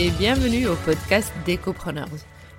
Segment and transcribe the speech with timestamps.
[0.00, 2.08] et bienvenue au podcast Décopreneurs.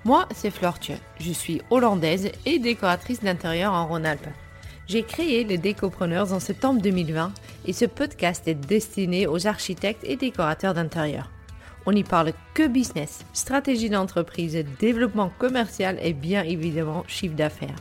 [0.04, 0.78] Moi, c'est Fleur
[1.18, 4.28] Je suis hollandaise et décoratrice d'intérieur en Rhône-Alpes.
[4.86, 7.32] J'ai créé les Décopreneurs en septembre 2020
[7.66, 11.32] et ce podcast est destiné aux architectes et décorateurs d'intérieur.
[11.84, 17.74] On n'y parle que business, stratégie d'entreprise, développement commercial et bien évidemment chiffre d'affaires.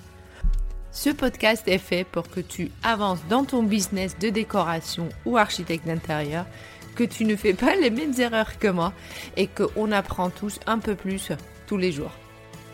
[0.91, 5.85] Ce podcast est fait pour que tu avances dans ton business de décoration ou architecte
[5.85, 6.47] d'intérieur
[6.95, 8.93] que tu ne fais pas les mêmes erreurs que moi
[9.37, 11.31] et qu'on apprend tous un peu plus
[11.67, 12.11] tous les jours.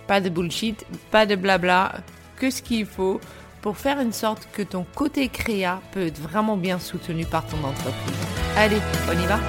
[0.08, 1.96] Pas de bullshit, pas de blabla,
[2.38, 3.20] que ce qu'il faut
[3.62, 7.58] pour faire une sorte que ton côté créa peut être vraiment bien soutenu par ton
[7.64, 8.16] entreprise.
[8.56, 8.78] Allez,
[9.10, 9.40] on y va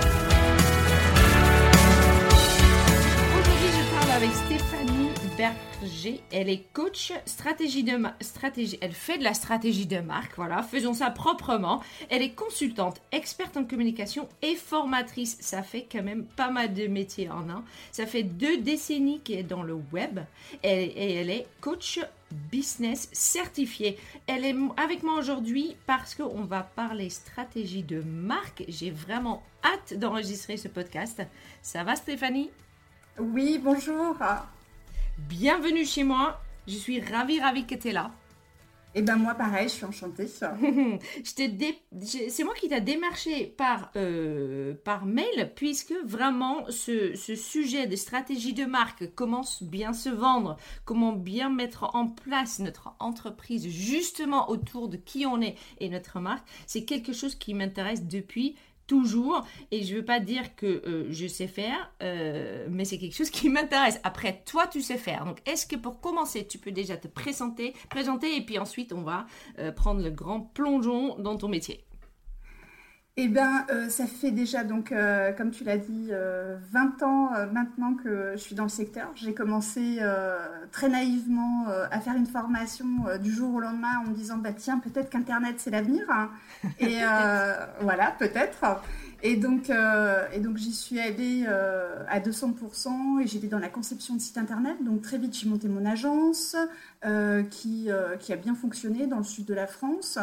[3.39, 5.11] Aujourd'hui, je parle avec Stéphanie
[6.33, 8.79] Elle est coach stratégie de stratégie.
[8.81, 10.37] Elle fait de la stratégie de marque.
[10.37, 11.83] Voilà, faisons ça proprement.
[12.11, 15.39] Elle est consultante, experte en communication et formatrice.
[15.41, 17.65] Ça fait quand même pas mal de métiers en un.
[17.93, 20.21] Ça fait deux décennies qu'elle est dans le web
[20.63, 22.01] et elle est coach
[22.51, 23.99] business certifiée.
[24.27, 28.65] Elle est avec moi aujourd'hui parce qu'on va parler stratégie de marque.
[28.69, 31.23] J'ai vraiment hâte d'enregistrer ce podcast.
[31.63, 32.51] Ça va Stéphanie?
[33.19, 34.17] Oui, bonjour.
[35.27, 36.41] Bienvenue chez moi.
[36.69, 38.13] Je suis ravie, ravie que tu es là.
[38.95, 40.27] Et eh ben moi pareil, je suis enchantée.
[41.25, 47.97] C'est moi qui t'ai démarché par, euh, par mail puisque vraiment ce, ce, sujet de
[47.97, 54.49] stratégie de marque, comment bien se vendre, comment bien mettre en place notre entreprise justement
[54.51, 58.57] autour de qui on est et notre marque, c'est quelque chose qui m'intéresse depuis
[58.89, 59.47] toujours.
[59.71, 63.31] Et je veux pas dire que euh, je sais faire, euh, mais c'est quelque chose
[63.31, 64.01] qui m'intéresse.
[64.03, 65.25] Après, toi, tu sais faire.
[65.25, 69.03] Donc, est-ce que pour commencer, tu peux déjà te présenter, présenter et puis ensuite, on
[69.03, 69.27] va
[69.61, 71.85] euh, prendre le grand plongeon dans ton métier?
[73.21, 77.31] Eh bien, euh, ça fait déjà, donc, euh, comme tu l'as dit, 20 euh, ans
[77.53, 79.11] maintenant que je suis dans le secteur.
[79.17, 79.99] J'ai commencé
[80.71, 82.87] très naïvement à faire une formation
[83.21, 86.05] du jour au lendemain en me disant, bah, tiens, peut-être qu'Internet, c'est l'avenir.
[86.09, 86.31] Hein.
[86.79, 86.99] Et
[87.81, 88.81] voilà, peut-être.
[89.25, 91.45] Et donc, et donc j'y suis allée
[92.09, 94.77] à 200% et j'étais dans la conception de site Internet.
[94.85, 96.55] Donc, très vite, j'ai monté mon agence
[97.51, 97.89] qui,
[98.21, 100.21] qui a bien fonctionné dans le sud de la France.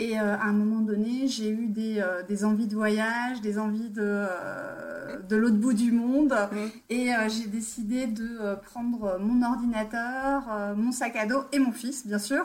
[0.00, 3.58] Et euh, à un moment donné, j'ai eu des, euh, des, envies de voyage, des
[3.58, 6.32] envies de, euh, de l'autre bout du monde.
[6.32, 6.56] Mmh.
[6.88, 12.18] Et j'ai décidé de prendre mon ordinateur, mon sac à dos et mon fils, bien
[12.18, 12.44] sûr.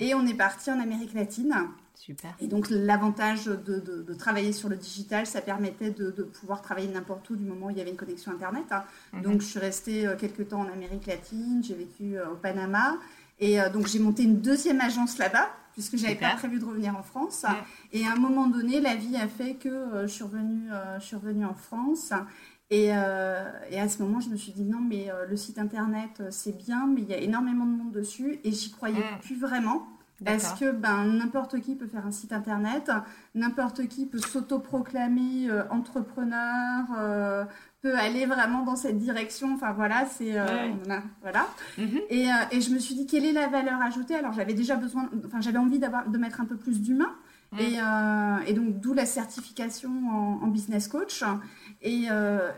[0.00, 1.52] Et on est parti en Amérique latine.
[1.96, 2.34] Super.
[2.40, 6.88] Et donc l'avantage de, de, travailler sur le digital, ça permettait de, de pouvoir travailler
[6.88, 8.64] n'importe où du moment où il y avait une connexion Internet.
[8.70, 8.84] Hein.
[9.12, 9.22] Mmh.
[9.22, 12.96] Donc je suis restée quelques temps en Amérique latine, j'ai vécu au Panama.
[13.40, 17.02] Et donc j'ai monté une deuxième agence là-bas puisque j'avais pas prévu de revenir en
[17.02, 17.44] France.
[17.92, 20.98] Et à un moment donné, la vie a fait que euh, je, suis revenue, euh,
[21.00, 22.12] je suis revenue en France.
[22.70, 26.22] Et, euh, et, à ce moment, je me suis dit non, mais le site internet,
[26.30, 29.20] c'est bien, mais il y a énormément de monde dessus et j'y croyais mm.
[29.20, 29.86] plus vraiment.
[30.24, 32.90] Parce que ben, n'importe qui peut faire un site internet,
[33.34, 37.46] n'importe qui peut s'autoproclamer entrepreneur,
[37.82, 39.52] peut aller vraiment dans cette direction?
[39.54, 40.46] Enfin voilà, c'est euh,
[41.20, 41.46] voilà.
[41.76, 42.00] Mhm.
[42.08, 44.14] Et, euh, et, je me suis dit quelle est la valeur ajoutée?
[44.14, 47.12] Alors j'avais déjà besoin, enfin j'avais envie d'avoir de mettre un peu plus d'humain.
[47.52, 47.58] Mhm.
[47.58, 49.90] Et, euh, et, donc d'où la certification
[50.40, 51.22] en, business coach.
[51.82, 52.04] Et,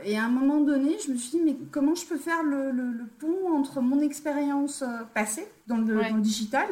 [0.04, 2.70] et, à un moment donné, je me suis dit mais comment je peux faire le,
[2.70, 6.68] le, pont entre mon expérience passée dans le, dans le digital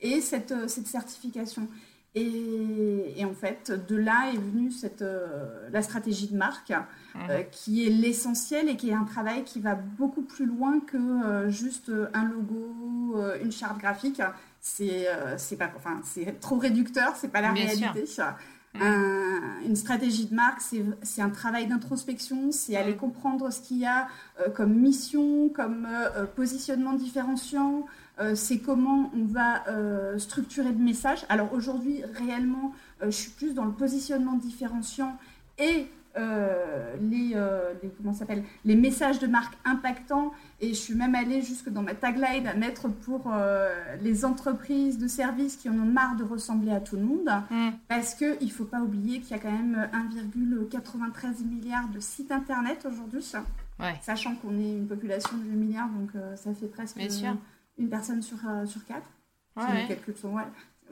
[0.00, 1.68] et cette, cette certification.
[2.14, 6.72] Et, en fait, de là est venue cette, euh, la stratégie de marque,
[7.28, 10.96] euh, qui est l'essentiel et qui est un travail qui va beaucoup plus loin que
[10.96, 14.22] euh, juste un logo, une charte graphique.
[14.60, 15.06] C'est
[15.58, 18.04] pas, enfin, c'est trop réducteur, c'est pas la réalité.
[18.74, 20.60] une stratégie de marque,
[21.02, 24.08] c'est un travail d'introspection, c'est aller comprendre ce qu'il y a
[24.54, 25.86] comme mission, comme
[26.34, 31.24] positionnement différenciant, euh, c'est comment on va euh, structurer le message.
[31.28, 32.72] Alors aujourd'hui, réellement,
[33.02, 35.16] euh, je suis plus dans le positionnement différenciant
[35.58, 35.86] et
[37.00, 37.36] les,
[37.96, 40.32] comment s'appelle, les messages de marque impactants.
[40.60, 43.32] Et je suis même allée jusque dans ma tagline à mettre pour
[44.00, 47.30] les entreprises de services qui en ont marre de ressembler à tout le monde.
[47.50, 47.68] Mm.
[47.86, 52.32] Parce qu'il ne faut pas oublier qu'il y a quand même 1,93 milliard de sites
[52.32, 53.22] internet aujourd'hui.
[54.02, 56.96] Sachant qu'on est une population de 8 milliards, donc ça fait presque...
[56.96, 57.36] Bien sûr
[57.78, 59.08] une personne sur, euh, sur quatre.
[60.32, 60.44] Ouais.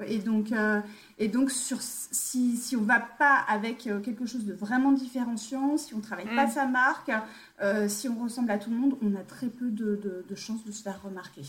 [0.06, 0.80] Et donc, euh,
[1.18, 4.92] et donc sur, si, si on ne va pas avec euh, quelque chose de vraiment
[4.92, 6.50] différenciant, si on ne travaille pas mm.
[6.50, 7.10] sa marque,
[7.88, 10.72] si on ressemble à tout le monde, on a très peu de, de, chances de
[10.72, 11.42] se faire remarquer.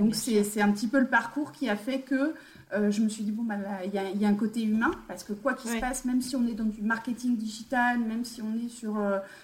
[0.00, 2.34] Donc c'est un petit peu le parcours qui a fait que
[2.72, 5.32] je me suis dit, bon, bah, il y, y, a un côté humain, parce que
[5.32, 8.54] quoi qu'il se passe, même si on est dans du marketing digital, même si on
[8.56, 8.98] est sur,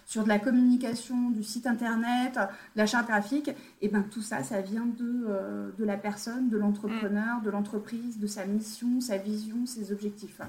[0.06, 2.40] sur de la communication, du site internet, de
[2.76, 7.40] l'achat graphique, et eh ben, tout ça, ça vient de, de la personne, de l'entrepreneur,
[7.42, 10.40] de l'entreprise, de sa mission, sa vision, ses objectifs.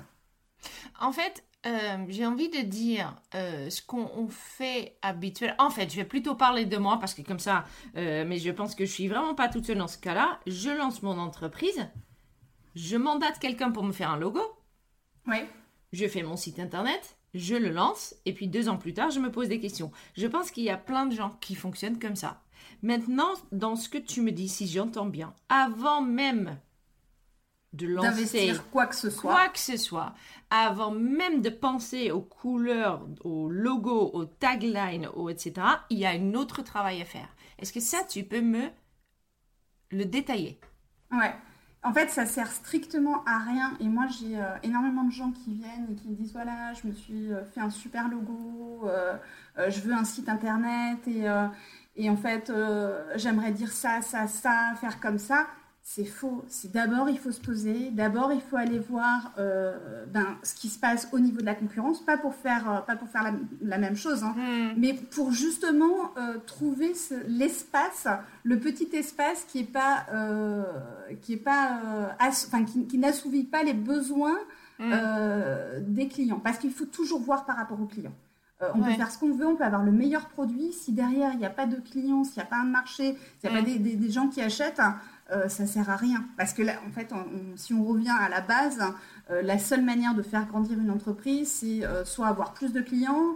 [1.00, 5.56] En fait, euh, j'ai envie de dire euh, ce qu'on fait habituellement.
[5.60, 7.66] En fait, je vais plutôt parler de moi parce que comme ça,
[7.98, 10.40] euh, mais je pense que je suis vraiment pas toute seule dans ce cas-là.
[10.48, 11.90] Je lance mon entreprise,
[12.76, 14.42] je mandate quelqu'un pour me faire un logo.
[15.28, 15.40] Oui.
[15.92, 19.20] Je fais mon site internet, je le lance et puis deux ans plus tard, je
[19.20, 19.92] me pose des questions.
[20.16, 22.42] Je pense qu'il y a plein de gens qui fonctionnent comme ça.
[22.84, 26.58] Maintenant, dans ce que tu me dis, si j'entends bien, avant même
[27.74, 29.32] de lancer quoi que ce soit.
[29.32, 30.14] Quoi que ce soit,
[30.50, 35.54] avant même de penser aux couleurs, aux logos, aux taglines, aux etc.,
[35.90, 37.30] il y a un autre travail à faire.
[37.60, 38.70] Est-ce que ça, tu peux me
[39.92, 40.60] le détailler?
[41.12, 41.36] Ouais.
[41.82, 43.78] En fait, ça sert strictement à rien.
[43.80, 46.88] Et moi, j'ai euh, énormément de gens qui viennent et qui me disent voilà, je
[46.88, 49.16] me suis euh, fait un super logo, euh,
[49.70, 51.26] je veux un site internet et,
[51.96, 52.52] et en fait,
[53.16, 55.48] j'aimerais dire ça, ça, ça, faire comme ça
[55.92, 56.46] c'est faux.
[56.50, 60.70] C'est d'abord il faut se poser, d'abord il faut aller voir euh, ben, ce qui
[60.70, 63.34] se passe au niveau de la concurrence, pas pour faire, euh, pas pour faire
[63.64, 64.76] la, même chose, hein, hmm.
[64.78, 66.94] mais pour justement euh, trouver
[67.28, 68.08] l'espace,
[68.44, 70.06] le petit espace qui est pas,
[71.22, 74.38] qui est pas, enfin qui, qui n'assouvit pas les besoins
[74.78, 74.94] hmm.
[75.88, 78.14] des clients, parce qu'il faut toujours voir par rapport aux clients.
[78.76, 80.72] on peut faire ce qu'on veut, on peut avoir le meilleur produit.
[80.72, 83.50] Si derrière il n'y a pas de clients, s'il n'y a pas un marché, s'il
[83.50, 83.82] n'y a pas hmm.
[83.82, 84.82] des, des, gens qui achètent,
[85.32, 86.26] euh, ça sert à rien.
[86.38, 87.14] Parce que là, en fait,
[87.56, 88.80] si on revient à la base,
[89.30, 92.82] euh, la seule manière de faire grandir une entreprise, c'est euh, soit avoir plus de
[92.82, 93.36] clients,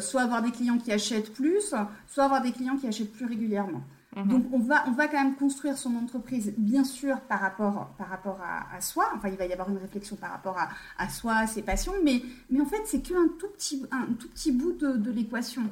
[0.00, 1.74] soit avoir des clients qui achètent plus,
[2.06, 3.82] soit avoir des clients qui achètent plus régulièrement.
[4.16, 4.28] Mhm.
[4.28, 8.08] Donc on va, on va quand même construire son entreprise, bien sûr, par rapport, par
[8.08, 9.10] rapport à, soi.
[9.14, 11.92] Enfin, il va y avoir une réflexion par rapport à, à soi, à ses passions,
[12.02, 15.64] mais, mais en fait, c'est qu'un tout petit, un tout petit bout de, de l'équation.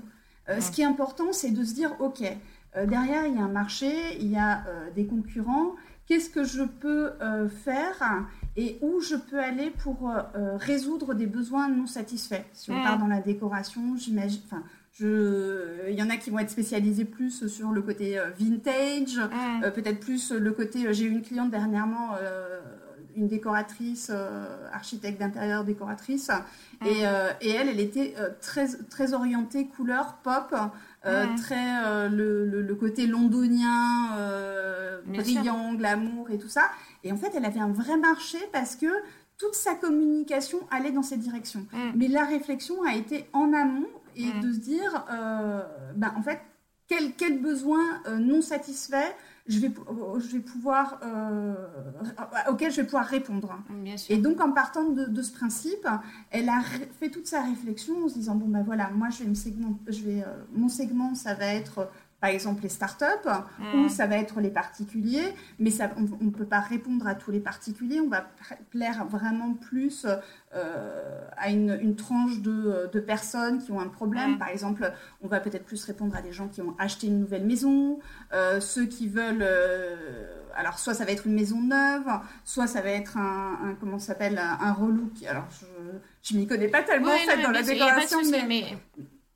[0.60, 2.22] Ce qui est important, c'est de se dire, OK,
[2.76, 5.74] euh, derrière, il y a un marché, il y a euh, des concurrents.
[6.06, 8.26] Qu'est-ce que je peux euh, faire
[8.56, 12.44] et où je peux aller pour résoudre des besoins non satisfaits?
[12.54, 14.40] Si on part dans la décoration, j'imagine.
[14.46, 14.62] Enfin,
[15.00, 19.20] il y en a qui vont être spécialisés plus sur le côté vintage,
[19.74, 20.92] peut-être plus le côté.
[20.94, 22.14] J'ai eu une cliente dernièrement,
[23.14, 24.10] une décoratrice,
[24.72, 26.30] architecte d'intérieur, décoratrice,
[26.84, 27.02] et,
[27.42, 30.52] et, elle, elle était très, très orientée couleur pop.
[31.08, 36.70] Euh, très euh, le, côté londonien, euh, brillant, glamour et tout ça.
[37.04, 38.86] Et en fait, elle avait un vrai marché parce que
[39.38, 41.66] toute sa communication allait dans cette direction.
[41.72, 41.90] Mm.
[41.96, 44.40] Mais la réflexion a été en amont et mm.
[44.40, 45.04] de se dire,
[45.96, 46.40] ben, en fait,
[46.86, 47.82] quel, quel besoin
[48.18, 49.14] non satisfait
[49.48, 49.70] je vais,
[50.20, 51.54] je vais pouvoir, euh,
[52.50, 53.58] auquel je vais pouvoir répondre.
[54.08, 55.86] Et donc, en partant de, ce principe,
[56.30, 56.60] elle a
[57.00, 59.78] fait toute sa réflexion en se disant bon ben voilà, moi je vais me segment,
[59.88, 61.88] je vais, euh, mon segment ça va être
[62.20, 63.04] par exemple les startups,
[63.58, 63.74] mm.
[63.74, 67.30] ou ça va être les particuliers, mais ça, on ne peut pas répondre à tous
[67.30, 68.26] les particuliers, on va
[68.70, 70.06] plaire vraiment plus
[70.54, 74.34] euh, à une, tranche de, de, personnes qui ont un problème.
[74.34, 74.38] Mm.
[74.38, 74.92] Par exemple,
[75.22, 78.00] on va peut-être plus répondre à des gens qui ont acheté une nouvelle maison,
[78.32, 79.42] euh, ceux qui veulent...
[79.42, 82.08] Euh, alors, soit ça va être une maison neuve,
[82.44, 85.22] soit ça va être un, comment s'appelle, un, relook.
[85.28, 85.46] Alors,
[86.22, 88.64] je ne m'y connais pas tellement en fait, dans la décoration, mais mais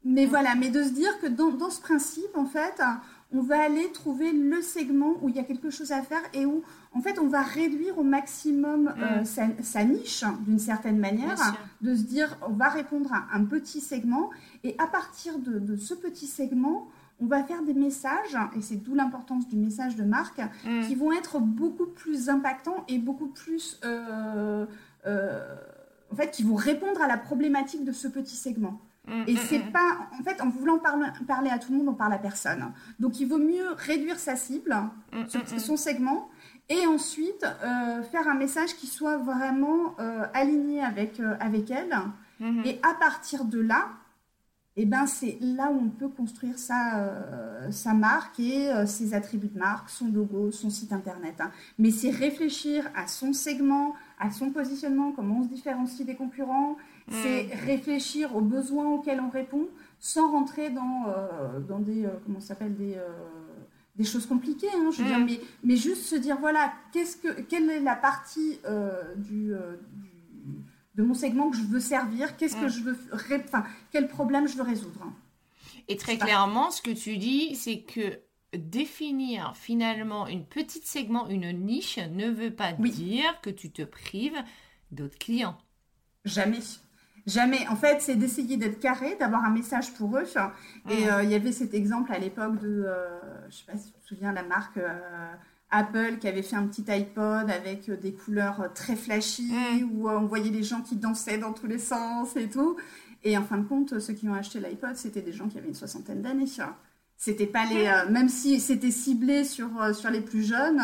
[0.04, 2.80] voilà, mais de se dire que dans, dans, ce principe, en fait,
[3.32, 6.44] on va aller trouver le segment où il y a quelque chose à faire et
[6.44, 9.62] où, en fait, on va réduire au maximum euh, mm.
[9.62, 11.38] sa, niche, d'une certaine manière,
[11.80, 14.30] de se dire, on va répondre à un petit segment
[14.64, 16.88] et à partir de, de ce petit segment,
[17.20, 20.86] on va faire des messages, et c'est d'où l'importance du message de marque, mm.
[20.86, 23.78] qui vont être beaucoup plus impactants et beaucoup plus...
[23.84, 24.66] Euh,
[25.06, 25.56] euh,
[26.12, 28.78] en fait, qui vont répondre à la problématique de ce petit segment.
[29.08, 29.72] Mm, et mm, c'est mm.
[29.72, 32.72] pas, en fait, en voulant parler, à tout le monde, on parle à personne.
[33.00, 34.76] Donc, il vaut mieux réduire sa cible,
[35.58, 36.30] son segment,
[36.68, 41.94] et ensuite euh, faire un message qui soit vraiment euh, aligné avec, euh, avec elle.
[42.64, 43.90] Et à partir de là,
[44.74, 49.58] eh ben, c'est là où on peut construire sa, sa marque et ses attributs de
[49.58, 51.36] marque, son logo, son site internet.
[51.38, 51.52] Hein.
[51.78, 56.76] Mais c'est réfléchir à son segment, à son positionnement, comment on se différencie des concurrents,
[57.12, 57.66] c'est mm.
[57.66, 59.68] réfléchir aux besoins auxquels on répond
[60.00, 63.08] sans rentrer dans, euh, dans des, euh, comment s'appelle, des, euh,
[63.96, 64.68] des choses compliquées.
[64.74, 65.24] Hein, je veux dire, mm.
[65.24, 68.58] mais, mais juste se dire, voilà, qu'est-ce que, quelle est la partie
[69.16, 69.52] du,
[70.94, 72.70] de mon segment que je veux servir, qu'est-ce que mm.
[72.70, 75.06] je veux, enfin, quel problème je veux résoudre?
[75.88, 78.20] Et très clairement, ce que tu dis, c'est que
[78.56, 84.42] définir finalement une petite segment, une niche, ne veut pas dire que tu te prives
[84.90, 85.58] d'autres clients.
[86.24, 86.60] Jamais.
[87.26, 87.66] Jamais.
[87.68, 90.24] En fait, c'est d'essayer d'être carré, d'avoir un message pour eux.
[90.90, 93.78] Et euh, il y avait cet exemple à l'époque de, euh, je ne sais pas
[93.78, 95.34] si tu te souviens, la marque euh,
[95.70, 99.52] Apple qui avait fait un petit iPod avec des couleurs très flashy,
[99.92, 102.76] où on voyait les gens qui dansaient dans tous les sens et tout.
[103.24, 105.68] Et en fin de compte, ceux qui ont acheté l'iPod, c'était des gens qui avaient
[105.68, 106.46] une soixantaine d'années.
[107.16, 110.82] C'était pas les, euh, même si c'était ciblé sur euh, sur les plus jeunes,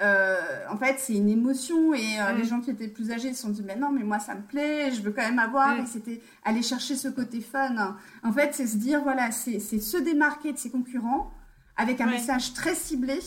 [0.00, 0.40] euh,
[0.70, 3.62] en fait c'est une émotion et les gens qui étaient plus âgés se sont dit
[3.62, 6.62] mais non mais moi ça me plaît, je veux quand même avoir et c'était aller
[6.62, 7.96] chercher ce côté fun.
[8.22, 11.30] En fait c'est se dire voilà c'est se démarquer de ses concurrents
[11.76, 13.20] avec un message très ciblé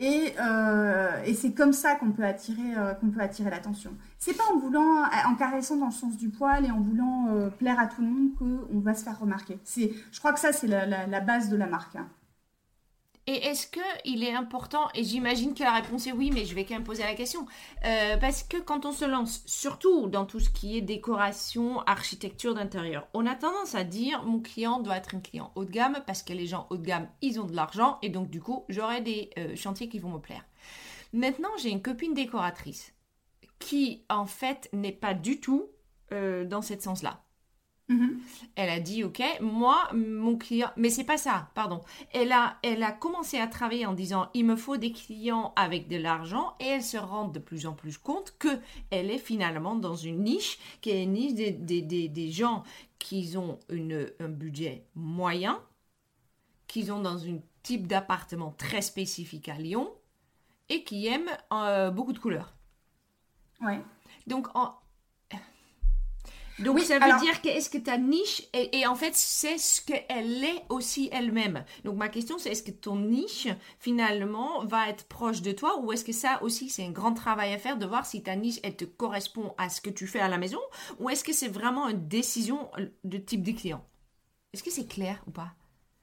[0.00, 3.92] euh, et, c'est comme ça qu'on peut attirer, euh, qu'on peut attirer l'attention.
[4.18, 7.50] C'est pas en voulant, en caressant dans le sens du poil et en voulant euh,
[7.50, 9.58] plaire à tout le monde qu'on va se faire remarquer.
[9.64, 11.96] C'est, je crois que ça c'est la, base de la marque.
[11.96, 12.06] Hein.
[13.30, 16.64] Et est-ce qu'il est important, et j'imagine que la réponse est oui, mais je vais
[16.64, 17.44] quand même poser la question,
[17.84, 22.54] euh, parce que quand on se lance, surtout dans tout ce qui est décoration, architecture
[22.54, 26.02] d'intérieur, on a tendance à dire mon client doit être un client haut de gamme,
[26.06, 28.64] parce que les gens haut de gamme, ils ont de l'argent, et donc du coup,
[28.70, 30.46] j'aurai des euh, chantiers qui vont me plaire.
[31.12, 32.94] Maintenant, j'ai une copine décoratrice
[33.58, 35.68] qui, en fait, n'est pas du tout
[36.12, 37.22] euh, dans ce sens-là.
[37.88, 38.20] Mhm.
[38.54, 41.80] Elle a dit ok, moi mon client, mais c'est pas ça, pardon.
[42.12, 45.88] Elle a, elle a commencé à travailler en disant il me faut des clients avec
[45.88, 49.74] de l'argent et elle se rend de plus en plus compte que elle est finalement
[49.74, 52.62] dans une niche qui est une niche des, des, des, gens
[52.98, 55.62] qui ont une, un budget moyen,
[56.66, 59.90] qui ont dans un type d'appartement très spécifique à Lyon
[60.68, 62.54] et qui aiment euh, beaucoup de couleurs.
[63.62, 63.80] Ouais.
[64.26, 64.74] Donc en,
[66.58, 70.44] donc ça veut dire que est-ce que ta niche et, en fait c'est ce qu'elle
[70.44, 71.64] est aussi elle-même.
[71.84, 73.48] Donc ma question c'est est-ce que ton niche
[73.78, 77.52] finalement va être proche de toi ou est-ce que ça aussi c'est un grand travail
[77.52, 80.20] à faire de voir si ta niche elle te correspond à ce que tu fais
[80.20, 80.60] à la maison
[80.98, 82.70] ou est-ce que c'est vraiment une décision
[83.04, 83.84] de type de client
[84.52, 85.52] Est-ce que c'est clair ou pas?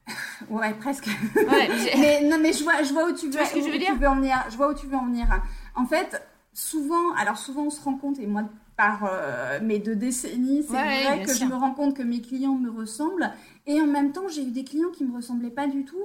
[0.49, 1.07] Ouais, presque.
[1.35, 3.91] mais non mais je vois je vois où tu veux, ce que je veux dire?
[3.91, 4.45] en venir.
[4.49, 5.27] Je vois où tu veux en venir.
[5.75, 6.21] En fait,
[6.53, 8.43] souvent alors souvent on se rend compte et moi
[8.77, 12.55] par euh, mes deux décennies, c'est vrai que je me rends compte que mes clients
[12.55, 13.31] me ressemblent.
[13.65, 16.03] Et en même temps, j'ai eu des clients qui me ressemblaient pas du tout.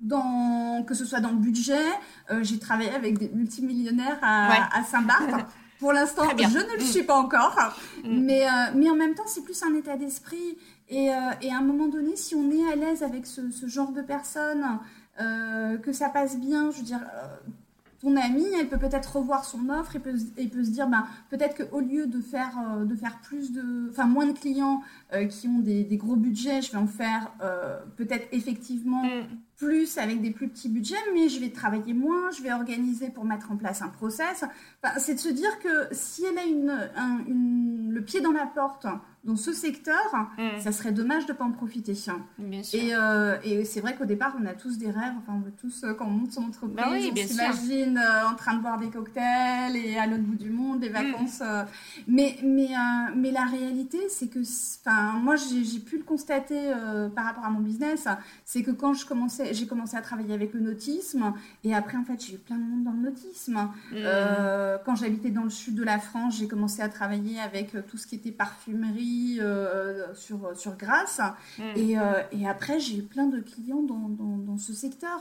[0.00, 1.84] Dans, que ce soit dans le budget,
[2.30, 5.46] euh, j'ai travaillé avec des multimillionnaires à, Saint-Barth.
[5.78, 6.86] Pour l'instant, je ne le mm.
[6.86, 7.56] suis pas encore,
[8.04, 8.20] mm.
[8.20, 10.58] mais, euh, mais en même temps, c'est plus un état d'esprit.
[10.88, 13.92] Et, et, à un moment donné, si on est à l'aise avec ce, ce, genre
[13.92, 14.78] de personnes,
[15.18, 17.00] que ça passe bien, je veux dire,
[18.00, 20.14] ton amie, elle peut peut-être revoir son offre et peut,
[20.52, 24.06] peut se dire, ben, peut-être qu'au lieu de faire, euh, de faire plus de, enfin,
[24.06, 28.26] moins de clients euh, qui ont des, gros budgets, je vais en faire euh, peut-être
[28.32, 29.26] effectivement mm.
[29.56, 33.24] plus avec des plus petits budgets, mais je vais travailler moins, je vais organiser pour
[33.24, 34.44] mettre en place un process.
[34.96, 38.86] c'est de se dire que si elle a une, le pied dans la porte
[39.24, 40.00] dans ce secteur,
[40.38, 40.60] mm.
[40.60, 41.94] ça serait dommage de ne pas en profiter.
[42.38, 42.80] Bien sûr.
[42.82, 45.12] Euh, et, c'est vrai qu'au départ, on a tous des rêves.
[45.18, 48.34] Enfin, on veut tous, euh, quand on monte son entreprise, bah on s'imagine euh, en
[48.34, 50.92] train de boire des cocktails et à l'autre bout du monde, des mm.
[50.92, 51.42] vacances.
[52.08, 52.68] mais, mais,
[53.14, 54.40] mais la réalité, c'est que,
[55.18, 56.72] moi, j'ai pu le constater
[57.14, 58.08] par rapport à mon business,
[58.46, 62.34] c'est que quand j'ai commencé à travailler avec le nautisme, et après, en fait, j'ai
[62.34, 63.68] eu plein de monde dans le nautisme.
[63.92, 64.78] Mm.
[64.86, 68.06] quand j'habitais dans le sud de la France, j'ai commencé à travailler avec tout ce
[68.06, 69.09] qui était parfumerie
[69.40, 71.20] euh, sur, sur Grasse.
[71.58, 71.62] Mm.
[71.76, 75.20] Et, euh, et, après, j'ai plein de clients dans, dans, ce secteur.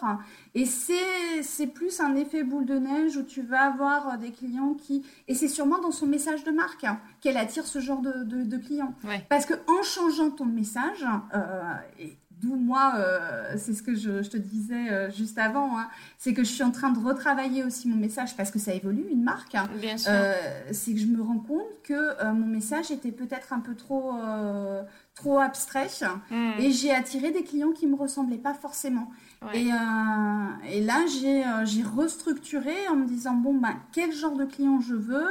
[0.55, 5.05] Et c'est plus un effet boule de neige où tu vas avoir des clients qui...
[5.27, 8.57] Et c'est sûrement dans son message de marque hein, qu'elle attire ce genre de, de,
[8.57, 8.93] clients.
[9.29, 14.21] Parce que en changeant ton message, euh, et D'où moi, euh, c'est ce que je,
[14.21, 17.89] te disais euh, juste avant, hein, c'est que je suis en train de retravailler aussi
[17.89, 19.55] mon message parce que ça évolue, une marque.
[19.55, 19.67] Hein.
[19.75, 20.11] Bien sûr.
[20.13, 20.33] Euh,
[20.71, 24.13] c'est que je me rends compte que mon message était peut-être un peu trop,
[25.15, 25.87] trop abstrait
[26.31, 26.59] hmm.
[26.59, 29.11] et j'ai attiré des clients qui ne me ressemblaient pas forcément.
[29.53, 29.69] Et,
[30.69, 35.29] et, là, j'ai restructuré en me disant, bon, ben, quel genre de client je veux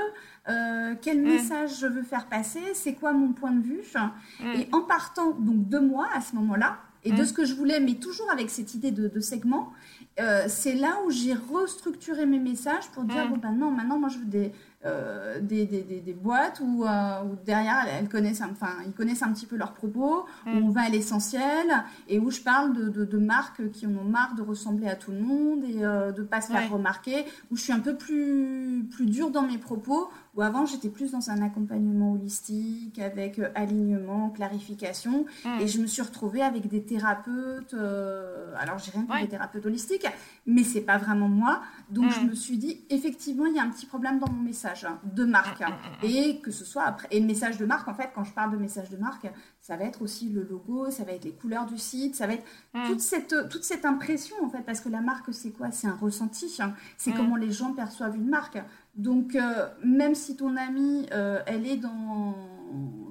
[1.02, 1.26] quel hmm.
[1.26, 3.82] message je veux faire passer, c'est quoi mon point de vue.
[3.94, 4.54] Hmm.
[4.56, 7.26] Et en partant donc de moi à ce moment-là, et de mm.
[7.26, 9.72] ce que je voulais, mais toujours avec cette idée de, segment,
[10.20, 13.30] euh, c'est là où j'ai restructuré mes messages pour dire mm.
[13.30, 14.52] bon ben non, maintenant moi je veux des,
[14.84, 19.32] euh, des, des, des, boîtes où, euh, où derrière elles connaissent, enfin ils connaissent un
[19.32, 20.64] petit peu leurs propos, où mm.
[20.64, 24.04] on va à l'essentiel et où je parle de, de, de, marques qui en ont
[24.04, 27.62] marre de ressembler à tout le monde et de pas se faire remarquer, où je
[27.62, 31.42] suis un peu plus plus dure dans mes propos Où avant, j'étais plus dans un
[31.42, 35.26] accompagnement holistique, avec euh, alignement, clarification.
[35.44, 35.58] Hmm.
[35.60, 37.74] Et je me suis retrouvée avec des thérapeutes.
[37.74, 40.06] Euh, alors, j'ai rien contre les thérapeutes holistiques,
[40.46, 41.62] mais c'est pas vraiment moi.
[41.90, 42.28] Donc, je hmm.
[42.28, 45.24] me suis dit, effectivement, il y a un petit problème dans mon message hein, de
[45.24, 45.60] marque.
[45.60, 47.08] Hmm, et que ce soit après.
[47.10, 49.26] Et le message de marque, en fait, quand je parle de message de marque,
[49.60, 52.34] ça va être aussi le logo, ça va être les couleurs du site, ça va
[52.34, 52.44] être
[52.86, 54.62] toute, cette, toute cette impression, en fait.
[54.62, 55.72] Parce que la marque, c'est quoi?
[55.72, 56.58] C'est un ressenti.
[56.60, 56.74] Hein.
[56.96, 58.58] C'est comment les gens perçoivent une marque.
[58.98, 62.34] Donc, euh, même si ton amie, euh, elle est dans,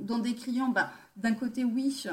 [0.01, 2.11] dans des clients, bah, d'un côté, oui, euh,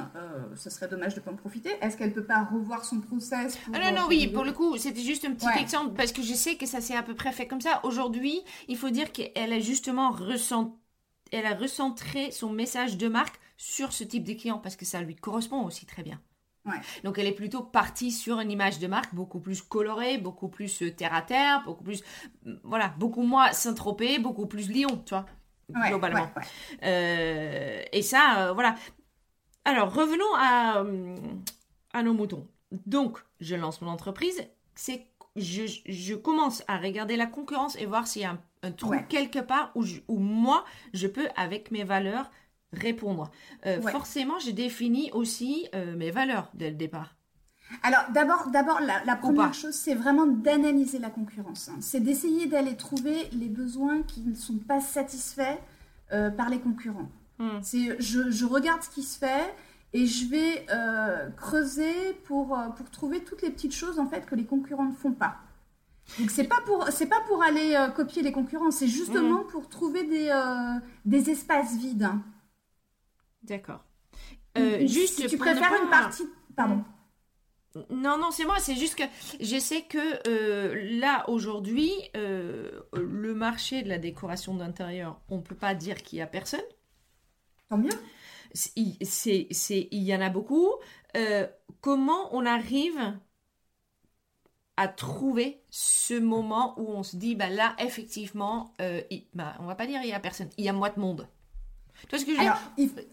[0.55, 1.71] ce serait dommage de ne pas en profiter.
[1.83, 4.79] Est-ce qu'elle ne peut pas revoir son process ah Non, non, oui, pour le coup,
[4.79, 7.33] c'était juste un petit exemple parce que je sais que ça s'est à peu près
[7.33, 7.81] fait comme ça.
[7.83, 10.73] Aujourd'hui, il faut dire qu'elle a justement ressenti,
[11.33, 15.01] elle a recentré son message de marque sur ce type de client parce que ça
[15.01, 16.21] lui correspond aussi très bien.
[17.03, 20.83] Donc elle est plutôt partie sur une image de marque beaucoup plus colorée, beaucoup plus
[20.83, 22.03] euh, terre à terre, beaucoup plus
[22.45, 25.27] mm, voilà, beaucoup moins Saint-Tropez, beaucoup plus Lyon, tu vois,
[25.89, 26.31] globalement.
[26.83, 28.77] Euh, et ça, euh, voilà.
[29.65, 30.85] Alors revenons à,
[31.93, 32.47] à nos moutons.
[32.87, 35.07] Donc je lance mon entreprise, c'est
[35.37, 39.41] je, je, commence à regarder la concurrence et voir s'il y a un, trou quelque
[39.41, 42.31] part où, où moi je peux avec mes valeurs
[42.79, 43.31] répondre.
[43.67, 47.17] Euh, forcément, j'ai défini aussi euh, mes valeurs dès le départ.
[47.83, 51.71] Alors d'abord, d'abord la, première chose, c'est vraiment d'analyser la concurrence.
[51.71, 51.77] Hein.
[51.81, 55.59] C'est d'essayer d'aller trouver les besoins qui ne sont pas satisfaits
[56.13, 57.09] euh, par les concurrents.
[57.39, 57.59] Hmm.
[57.63, 59.55] C'est, je, regarde ce qui se fait
[59.93, 60.67] et je vais
[61.37, 65.13] creuser pour, pour trouver toutes les petites choses en fait que les concurrents ne font
[65.13, 65.37] pas.
[66.19, 69.47] Donc c'est pas pour c'est pas pour aller copier les concurrents, c'est justement hmm.
[69.47, 70.31] pour trouver des,
[71.07, 72.05] des espaces vides.
[72.05, 72.23] Hein.
[73.45, 73.85] D'accord.
[74.57, 76.25] Euh, juste, si tu préfères une partie.
[76.57, 76.85] Pardon.
[77.91, 78.59] Non, non, c'est moi.
[78.61, 79.03] C'est juste que
[79.41, 85.43] je sais que euh, là, aujourd'hui, euh, le marché de la décoration d'intérieur, on ne
[85.43, 86.65] peut pas dire qu'il n'y a personne.
[87.69, 87.91] Tant mieux.
[88.77, 89.49] Il, c'est,
[89.91, 90.71] il y en a beaucoup.
[91.81, 93.19] comment on arrive
[94.77, 98.77] à trouver ce moment où on se dit, bah là, effectivement,
[99.11, 101.01] il, bah, on va pas dire il y a personne, il y a moins de
[101.01, 101.29] monde.
[102.03, 102.59] Tu vois ce que je veux dire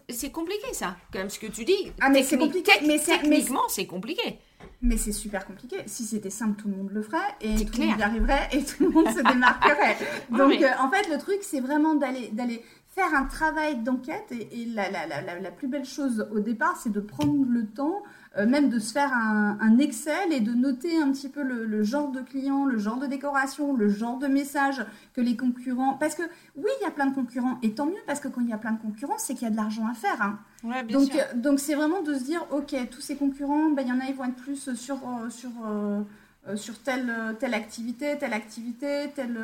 [0.08, 1.92] C'est compliqué ça, quand même ce que tu dis.
[2.00, 4.38] Ah mais c'est compliqué, mais techniquement c'est compliqué.
[4.80, 5.76] Mais c'est super compliqué.
[5.86, 8.64] Si c'était simple, tout le monde le ferait et tout le monde y arriverait et
[8.64, 9.96] tout le monde se démarquerait.
[10.30, 12.62] Donc euh, en fait, le truc, c'est vraiment d'aller d'aller
[12.94, 16.92] faire un travail d'enquête et, la, la, la, la, plus belle chose au départ, c'est
[16.92, 18.02] de prendre le temps
[18.38, 22.10] euh, même de se faire un, Excel et de noter un petit peu le, genre
[22.10, 25.94] de client, le genre de décoration, le genre de message que les concurrents.
[25.94, 26.22] Parce que
[26.56, 28.52] oui, il y a plein de concurrents, et tant mieux, parce que quand il y
[28.52, 30.22] a plein de concurrents, c'est qu'il y a de l'argent à faire.
[30.22, 30.38] Hein.
[30.90, 33.92] donc, euh, donc c'est vraiment de se dire, ok, tous ces concurrents, ben, il y
[33.92, 35.50] en a, ils vont être plus sur, euh, sur,
[36.56, 39.38] sur telle, telle activité, telle activité, telle,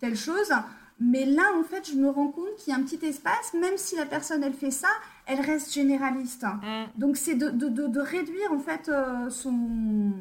[0.00, 0.52] telle chose.
[1.00, 3.76] Mais là, en fait, je me rends compte qu'il y a un petit espace, même
[3.76, 4.88] si la personne, elle fait ça,
[5.26, 6.44] elle reste généraliste.
[6.44, 6.98] Mm.
[6.98, 10.12] Donc, c'est de, de, de, réduire, en fait, euh, son,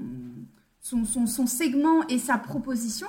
[0.80, 3.08] son, son, son, segment et sa proposition.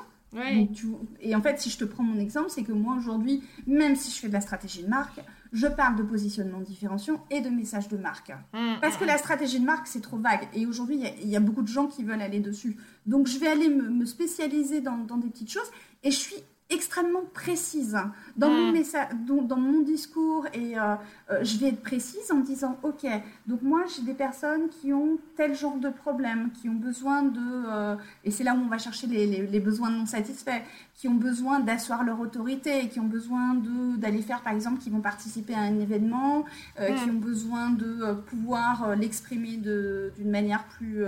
[1.20, 4.10] et en fait, si je te prends mon exemple, c'est que moi, aujourd'hui, même si
[4.10, 5.20] je fais de la stratégie de marque,
[5.52, 8.32] je parle de positionnement de différenciation et de message de marque.
[8.52, 8.80] Mm.
[8.80, 10.48] Parce que la stratégie de marque, c'est trop vague.
[10.52, 12.76] Et aujourd'hui, il y, a beaucoup de gens qui veulent aller dessus.
[13.06, 15.70] Donc, je vais aller me, me spécialiser dans, dans, des petites choses.
[16.02, 16.42] Et je suis
[16.74, 17.96] extrêmement précise
[18.36, 18.72] dans, mon, mm.
[18.72, 20.94] message, dans, mon discours et euh,
[21.30, 23.06] euh, je vais être précise en disant ok
[23.46, 27.40] donc moi j'ai des personnes qui ont tel genre de problème qui ont besoin de
[27.40, 30.62] euh, et c'est là où on va chercher les, besoins non satisfaits
[30.94, 33.54] qui ont besoin d'asseoir leur autorité qui ont besoin
[33.96, 36.44] d'aller faire par exemple qui vont participer à un événement
[36.76, 41.04] qui ont besoin de pouvoir l'exprimer d'une manière plus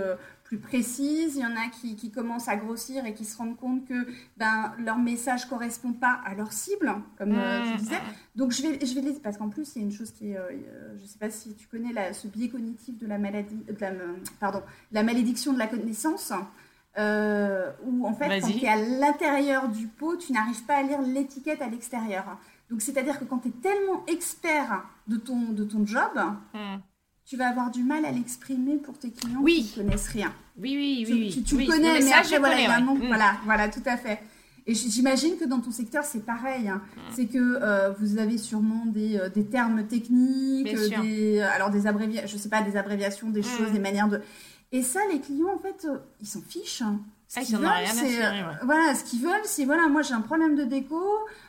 [0.47, 3.57] plus précises, il y en a qui, qui, commencent à grossir et qui se rendent
[3.57, 4.07] compte que
[4.37, 7.77] ben, leur message ne correspond pas à leur cible, comme euh, tu mmh.
[7.77, 7.99] disais.
[8.35, 9.13] Donc je vais, je vais les...
[9.13, 10.37] Parce qu'en plus, c'est une chose qui est...
[10.37, 13.57] Euh, je ne sais pas si tu connais la, ce biais cognitif de la maladie...
[13.57, 13.91] De la,
[14.39, 16.31] pardon, la malédiction de la connaissance.
[16.97, 20.83] Euh, où en fait, quand tu es à l'intérieur du pot, tu n'arrives pas à
[20.83, 22.39] lire l'étiquette à l'extérieur.
[22.71, 26.11] Donc c'est-à-dire que quand tu es tellement expert de ton, de ton job,
[26.53, 26.77] mmh
[27.27, 30.33] tu vas avoir du mal à l'exprimer pour tes clients qui ne connaissent rien.
[30.57, 31.29] Oui, oui, oui.
[31.33, 31.67] Tu, tu, oui.
[31.67, 33.07] connais, mais après, voilà, mm.
[33.07, 34.19] voilà, voilà, tout à fait.
[34.65, 36.69] Et j'imagine que dans ton secteur, c'est pareil.
[36.69, 36.81] Hein.
[36.95, 36.99] Mm.
[37.11, 41.85] C'est que euh, vous avez sûrement des, euh, des termes techniques, des, euh, alors des
[41.85, 43.43] abréviations, je sais pas, des abréviations, des mm.
[43.43, 44.21] choses, des manières de.
[44.71, 45.85] Et ça, les clients, en fait,
[46.21, 46.81] ils s'en fichent.
[46.81, 46.99] Hein.
[47.29, 50.55] Ce ah, qu'ils veulent, c'est voilà, ce qu'ils veulent, c'est voilà, moi j'ai un problème
[50.55, 51.03] de déco,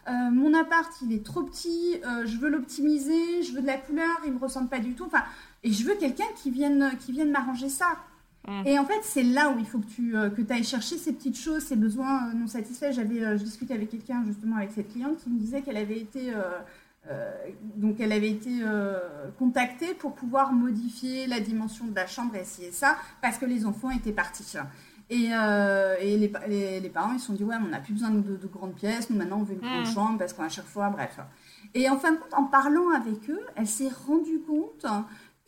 [0.08, 4.32] mon appart il est trop petit, je veux l'optimiser, je veux de la couleur, il
[4.32, 5.04] me ressemble pas du tout.
[5.04, 5.22] Enfin,
[5.64, 7.98] et je veux quelqu'un qui vienne, qui vienne m'arranger ça.
[8.46, 8.66] Mm.
[8.66, 11.12] Et en fait, c'est là où il faut que tu euh, que ailles chercher ces
[11.12, 12.92] petites choses, ces besoins euh, non satisfaits.
[12.92, 15.98] J'avais, euh, je discutais avec quelqu'un justement avec cette cliente qui me disait qu'elle avait
[15.98, 16.32] été
[17.76, 18.50] donc elle avait été
[19.38, 23.64] contactée pour pouvoir modifier la dimension de la chambre et et ça parce que les
[23.64, 24.58] enfants étaient partis.
[25.08, 28.36] Et, et les, les, parents ils se sont dit ouais on n'a plus besoin de,
[28.36, 29.94] de, grandes pièces, nous maintenant on veut une grande mm.
[29.94, 31.18] chambre parce qu'à chaque fois bref.
[31.72, 34.84] Et en fin de compte en parlant avec eux, elle s'est rendue compte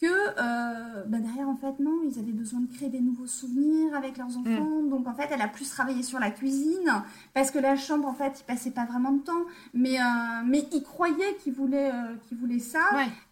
[0.01, 3.95] que euh, bah, derrière, en fait, non, ils avaient besoin de créer des nouveaux souvenirs
[3.95, 4.41] avec leurs mm.
[4.41, 4.83] enfants.
[4.83, 6.91] Donc, en fait, elle a plus travaillé sur la cuisine
[7.35, 9.45] parce que la chambre, en fait, il passait pas vraiment de temps.
[9.75, 10.05] Mais, euh,
[10.47, 12.81] mais il croyait qu'il voulait, euh, ça.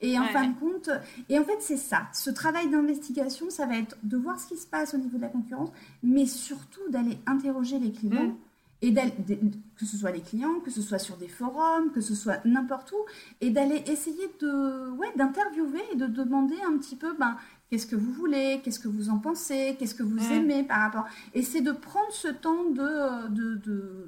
[0.01, 0.91] Et en fin de compte,
[1.29, 2.09] et en fait, c'est ça.
[2.13, 5.23] Ce travail d'investigation, ça va être de voir ce qui se passe au niveau de
[5.23, 5.71] la concurrence,
[6.03, 8.25] mais surtout d'aller interroger les clients.
[8.25, 8.37] Mm
[8.81, 12.45] et que ce soit les clients, que ce soit sur des forums, que ce soit
[12.45, 13.05] n'importe où,
[13.41, 17.37] et d'aller essayer de, ouais, d'interviewer et de demander un petit peu, ben,
[17.71, 21.07] qu'est-ce que vous voulez, qu'est-ce que vous en pensez, qu'est-ce que vous aimez par rapport.
[21.35, 24.07] Et c'est de prendre ce temps de, de,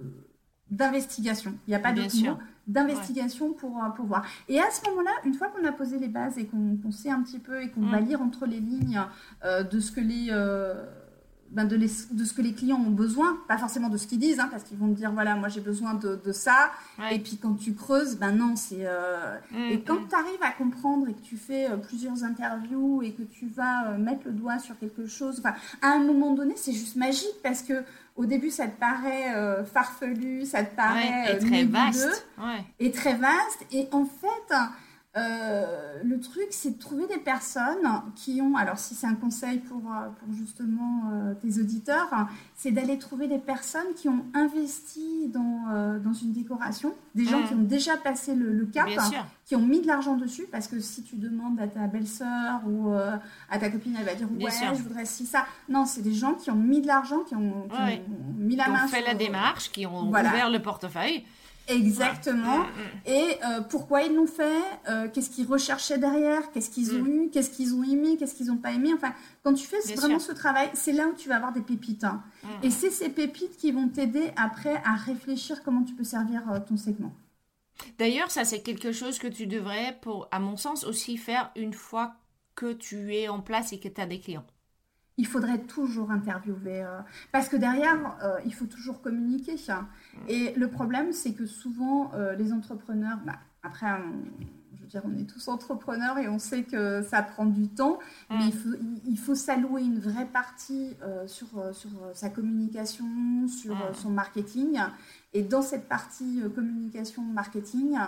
[0.71, 1.55] d'investigation.
[1.67, 4.25] Il n'y a pas de mot d'investigation pour, pour voir.
[4.49, 7.21] Et à ce moment-là, une fois qu'on a posé les bases et qu'on, sait un
[7.23, 9.03] petit peu et qu'on va lire entre les lignes
[9.45, 10.85] euh, de ce que les euh,
[11.51, 14.39] ben de, de, ce que les clients ont besoin, pas forcément de ce qu'ils disent,
[14.39, 16.71] hein, parce qu'ils vont me dire voilà, moi j'ai besoin de, de ça.
[17.11, 18.87] Et puis quand tu creuses, ben non, c'est.
[18.87, 20.09] Euh, mm, et quand mm.
[20.09, 23.89] tu arrives à comprendre et que tu fais euh, plusieurs interviews et que tu vas
[23.89, 25.43] euh, mettre le doigt sur quelque chose,
[25.83, 27.83] à un moment donné, c'est juste magique parce que
[28.17, 32.27] au début, ça te paraît farfelu, ça te paraît et très vaste,
[32.79, 33.65] et très vaste.
[33.73, 34.55] Et en fait
[35.17, 39.59] euh, le truc, c'est de trouver des personnes qui ont, alors si c'est un conseil
[39.59, 45.27] pour, euh, pour justement euh, tes auditeurs, c'est d'aller trouver des personnes qui ont investi
[45.27, 47.61] dans, dans une décoration, des gens qui mm.
[47.61, 48.89] ont déjà passé le, cap,
[49.47, 52.93] qui ont mis de l'argent dessus, parce que si tu demandes à ta belle-sœur ou
[52.93, 55.45] à ta copine, elle va dire ouais, je voudrais si ça.
[55.69, 57.67] Non, c'est des gens qui ont mis de l'argent, qui, ont,
[58.39, 58.79] mis la main.
[58.79, 61.25] Qui ont fait la démarche, qui ont ouvert le portefeuille.
[61.71, 62.59] Exactement.
[62.59, 63.11] Mm, mm.
[63.11, 67.09] Et euh, pourquoi ils l'ont fait euh, Qu'est-ce qu'ils recherchaient derrière Qu'est-ce qu'ils ont mm.
[67.09, 70.19] eu Qu'est-ce qu'ils ont aimé Qu'est-ce qu'ils n'ont pas aimé Enfin, quand tu fais vraiment
[70.19, 72.05] ce travail, c'est là où tu vas avoir des pépites.
[72.05, 72.23] Hein.
[72.63, 76.59] Et c'est ces pépites qui vont t'aider après à réfléchir comment tu peux servir euh,
[76.61, 77.13] ton segment.
[77.99, 81.73] D'ailleurs, ça c'est quelque chose que tu devrais, pour, à mon sens, aussi faire une
[81.73, 82.15] fois
[82.55, 84.45] que tu es en place et que tu as des clients
[85.17, 86.83] il faudrait toujours interviewer.
[86.83, 87.01] Euh,
[87.33, 89.57] parce que derrière, euh, il faut toujours communiquer.
[90.29, 93.89] Et le problème, c'est que souvent, euh, les entrepreneurs, bah, après,
[94.75, 97.99] je veux dire, on est tous entrepreneurs et on sait que ça prend du temps,
[98.31, 98.39] mm.
[98.39, 100.97] mais il faut, il, faut s'allouer une vraie partie
[101.27, 103.95] sur, sur sa communication, sur mm.
[103.95, 104.79] son marketing.
[105.33, 108.07] Et dans cette partie communication, marketing, euh,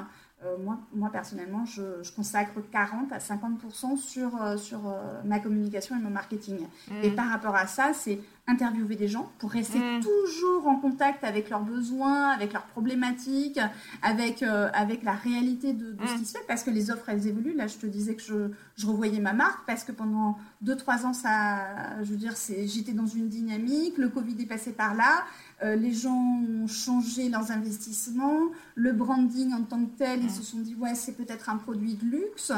[0.59, 1.83] moi, moi, personnellement, je,
[2.15, 6.67] consacre 40 à 50% sur, euh, sur euh, ma communication et mon marketing.
[6.91, 6.95] Mm.
[7.03, 10.01] Et par rapport à ça, c'est interviewer des gens pour rester mm.
[10.01, 13.61] toujours en contact avec leurs besoins, avec leurs problématiques,
[14.03, 16.19] avec, avec la réalité de, ce mm.
[16.19, 17.55] qui se fait, parce que les offres, elles évoluent.
[17.55, 21.13] Là, je te disais que je, je revoyais ma marque, parce que pendant 2-3 ans,
[21.13, 22.35] ça, je veux dire,
[22.67, 25.25] j'étais dans une dynamique, le Covid est passé par là,
[25.63, 28.41] euh, les gens ont changé leurs investissements,
[28.75, 31.95] le branding en tant que tel, ils se sont dit ouais c'est peut-être un produit
[31.95, 32.53] de luxe.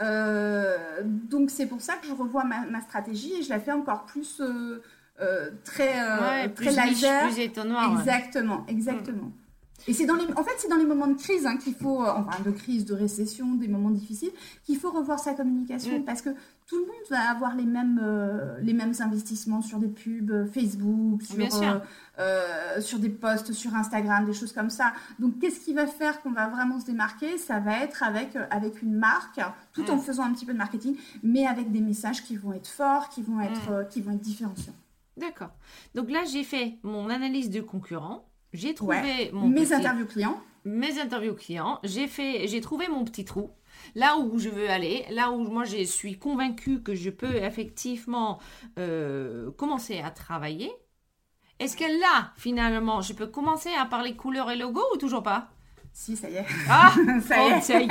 [0.00, 4.06] Euh, donc c'est pour ça que je revois ma, stratégie et je la fais encore
[4.06, 4.80] plus euh,
[5.64, 7.28] très très laser.
[7.28, 7.96] plus étonnant.
[7.96, 9.30] Exactement, exactement.
[9.86, 12.02] Et c'est dans les, en fait, c'est dans les moments de crise hein, qu'il faut,
[12.02, 14.32] enfin de crise, de récession, des moments difficiles,
[14.64, 16.30] qu'il faut revoir sa communication parce que
[16.68, 20.46] tout le monde va avoir les mêmes, euh, les mêmes investissements sur des pubs euh,
[20.46, 21.80] Facebook, sur,
[22.18, 24.92] euh, sur des posts sur Instagram, des choses comme ça.
[25.18, 27.38] Donc, qu'est-ce qui va faire qu'on va vraiment se démarquer?
[27.38, 29.40] Ça va être avec, avec une marque,
[29.72, 30.00] tout en mm.
[30.00, 33.22] faisant un petit peu de marketing, mais avec des messages qui vont être forts, qui
[33.22, 33.88] vont être, mm.
[33.88, 34.74] qui vont être différenciants.
[35.16, 35.50] D'accord.
[35.94, 38.28] Donc là, j'ai fait mon analyse de concurrents.
[38.52, 40.38] J'ai trouvé mes interviews clients.
[40.68, 41.80] Mes interviews clients.
[41.82, 43.50] J'ai fait, j'ai trouvé mon petit trou
[43.94, 48.38] là où je veux aller, là où moi je suis convaincue que je peux effectivement
[48.78, 50.70] euh, commencer à travailler.
[51.58, 55.48] Est-ce que là, finalement, je peux commencer à parler couleur et logo ou toujours pas?
[55.92, 56.46] Si, ça y est.
[56.68, 57.90] Ah Ça y est,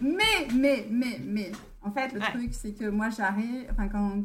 [0.00, 1.50] Mais, mais, mais, mais,
[1.82, 4.22] en fait, le truc, c'est que moi, j'arrive, enfin, quand,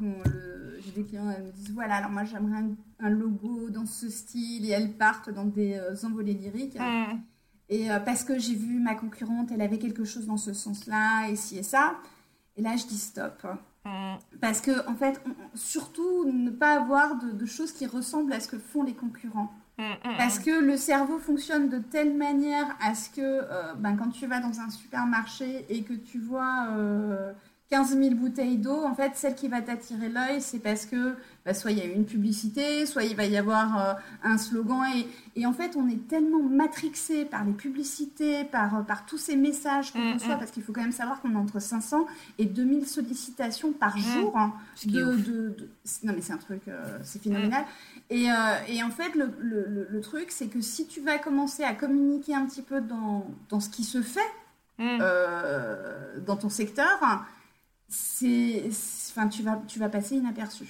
[0.79, 2.63] j'ai des clients, elles me disent, voilà, alors moi, j'aimerais
[2.99, 6.79] un, logo dans ce style, et elles partent dans des euh, envolées lyriques.
[6.79, 7.19] Mmh.
[7.69, 11.29] Et euh, parce que j'ai vu ma concurrente, elle avait quelque chose dans ce sens-là,
[11.29, 11.95] et ci et ça.
[12.55, 13.45] Et là, je dis stop.
[14.39, 15.21] Parce que, en fait,
[15.55, 19.51] surtout ne pas avoir de, choses qui ressemblent à ce que font les concurrents.
[19.77, 23.95] Mm, mm, Parce que le cerveau fonctionne de telle manière à ce que, euh, ben,
[23.95, 27.33] quand tu vas dans un supermarché et que tu vois euh,
[27.71, 31.55] 15 000 bouteilles d'eau, en fait, celle qui va t'attirer l'œil, c'est parce que bah,
[31.55, 34.83] soit il y a une publicité, soit il va y avoir euh, un slogan.
[35.35, 39.35] Et, en fait, on est tellement matrixé par les publicités, par, euh, par tous ces
[39.35, 42.05] messages qu'on mm, reçoit, parce qu'il faut quand même savoir qu'on a entre 500
[42.37, 44.37] et 2000 sollicitations par jour.
[44.37, 44.53] Hein,
[44.85, 45.57] de,
[46.03, 46.61] non, mais c'est un truc,
[47.03, 47.65] c'est phénoménal.
[48.09, 48.27] Et,
[48.67, 52.45] et, en fait, le, le, truc, c'est que si tu vas commencer à communiquer un
[52.45, 54.19] petit peu dans, dans ce qui se fait
[54.77, 56.99] dans ton secteur,
[57.87, 58.63] c'est,
[59.11, 60.65] enfin, tu vas, tu vas passer inaperçu.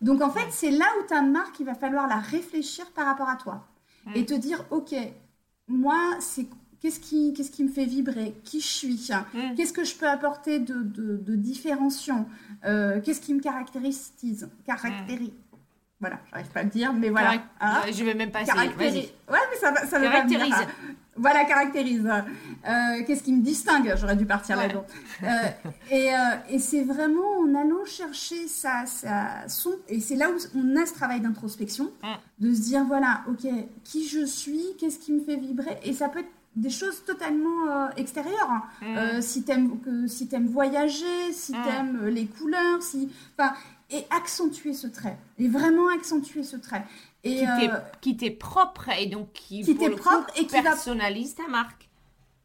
[0.00, 3.28] Donc en fait, c'est là où ta marque, il va falloir la réfléchir par rapport
[3.28, 3.66] à toi
[4.14, 4.94] et te dire, ok,
[5.68, 6.46] moi, c'est
[6.80, 9.10] qu'est-ce qui, qu'est-ce qui me fait vibrer, qui je suis,
[9.56, 12.28] qu'est-ce que je peux apporter de, de, de différenciant,
[12.64, 14.12] euh, qu'est-ce qui me caractérise,
[14.64, 15.32] caractérise.
[16.00, 17.42] Voilà, j'arrive pas à le dire, mais voilà.
[17.58, 17.82] Ah.
[17.90, 18.68] je vais même pas essayer.
[18.68, 19.12] Vas-y.
[19.30, 20.50] Ouais, mais ça, ça caractérise.
[20.50, 20.66] Pas
[21.18, 22.06] voilà, caractérise.
[22.06, 24.84] Euh, qu'est-ce qui me distingue J'aurais dû partir là-dedans.
[25.22, 25.26] Euh,
[25.90, 26.18] et, euh,
[26.50, 30.84] et c'est vraiment en allant chercher ça, ça son, et c'est là où on a
[30.84, 31.90] ce travail d'introspection,
[32.38, 33.46] de se dire voilà, ok,
[33.84, 37.90] qui je suis, qu'est-ce qui me fait vibrer, et ça peut être des choses totalement
[37.96, 38.50] extérieures.
[38.82, 39.20] Hein.
[39.20, 43.54] si t'aimes que si t'aimes voyager, si t'aimes les couleurs, si, enfin,
[43.90, 46.84] et accentuer ce trait, et vraiment accentuer ce trait
[48.00, 51.88] qui t'est propre et donc qui, qui propre et qui personnalise ta marque.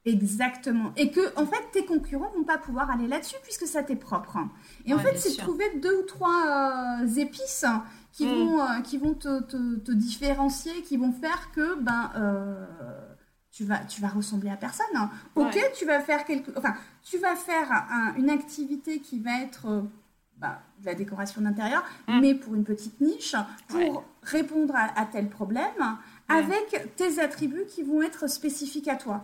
[0.03, 0.93] Exactement.
[0.97, 4.37] Et que, en fait, tes concurrents vont pas pouvoir aller là-dessus puisque ça t'est propre.
[4.85, 7.65] Et en fait, c'est trouver deux ou trois euh, épices
[8.11, 8.29] qui, mm.
[8.29, 12.65] vont, euh, qui vont te, te, différencier, qui vont faire que, ben, euh,
[13.51, 14.87] tu vas, tu vas ressembler à personne.
[15.35, 16.73] Ok, tu vas faire quelque, enfin,
[17.03, 17.69] tu vas faire
[18.17, 19.83] une activité qui va être
[20.41, 22.19] bah, de la décoration d'intérieur, mm.
[22.19, 23.35] mais pour une petite niche,
[23.67, 29.23] pour répondre à, tel problème, avec tes attributs qui vont être spécifiques à toi.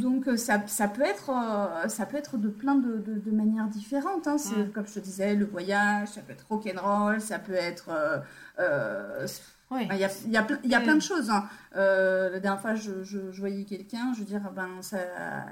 [0.00, 3.66] Donc euh, ça, ça, peut être, euh, ça peut être de plein de, de, manières
[3.66, 4.26] différentes.
[4.26, 4.38] Hein.
[4.38, 7.90] C'est, Comme je te disais, le voyage, ça peut être rock'n'roll, ça peut être...
[8.58, 9.26] Euh,
[9.72, 11.30] il y, a, y, a, y a plein de choses.
[11.30, 11.48] Hein.
[11.74, 14.98] la dernière fois, je, je, voyais quelqu'un, je veux dire, ben, ça,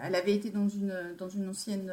[0.05, 1.93] elle avait été dans une, dans une ancienne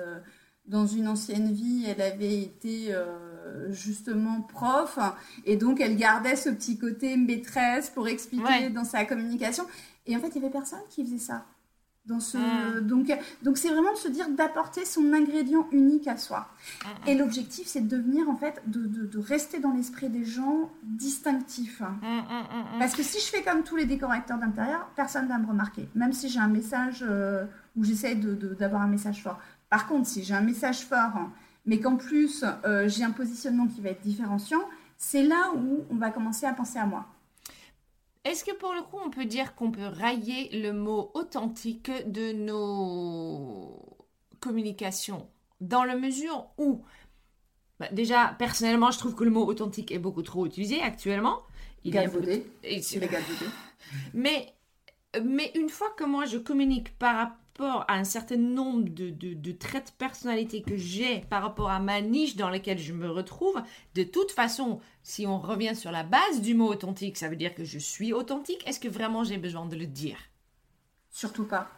[0.70, 5.00] dans une ancienne vie, elle avait été euh, justement prof
[5.46, 9.66] et donc elle gardait ce petit côté maîtresse pour expliquer dans sa communication.
[10.06, 11.46] Et en fait, il n'y avait personne qui faisait ça.
[12.06, 12.38] Dans ce...
[12.38, 12.88] Mm.
[12.88, 13.12] Donc,
[13.44, 16.48] donc c'est vraiment de se dire d'apporter son ingrédient unique à soi.
[16.84, 17.10] Mm.
[17.10, 21.82] Et l'objectif, c'est de devenir en fait, de, de, rester dans l'esprit des gens distinctif.
[21.82, 25.48] Mm, Parce que si je fais comme tous les décorateurs d'intérieur, personne ne va me
[25.48, 25.90] remarquer.
[25.96, 29.40] Même si j'ai un message euh, où j'essaie d'avoir un message fort.
[29.70, 31.32] Par contre, si j'ai un message fort, hein,
[31.66, 34.62] mais qu'en plus euh, j'ai un positionnement qui va être différenciant,
[34.98, 37.06] c'est là où on va commencer à penser à moi.
[38.26, 42.34] Est-ce que pour le coup, on peut dire qu'on peut railler le mot authentique de
[42.34, 43.82] nos
[44.40, 45.28] communications?
[45.62, 46.84] Dans la mesure où,
[47.80, 51.40] bah, déjà, personnellement, je trouve que le mot authentique est beaucoup trop utilisé actuellement.
[51.86, 52.46] Il est galvaudé.
[54.14, 54.54] Mais,
[55.24, 57.32] mais une fois que moi je communique par
[57.66, 62.36] à un certain nombre de, traits de personnalité que j'ai par rapport à ma niche
[62.36, 63.62] dans laquelle je me retrouve,
[63.96, 67.56] de toute façon, si on revient sur la base du mot authentique, ça veut dire
[67.56, 68.68] que je suis authentique.
[68.68, 70.18] Est-ce que vraiment j'ai besoin de le dire?
[71.10, 71.70] Surtout pas.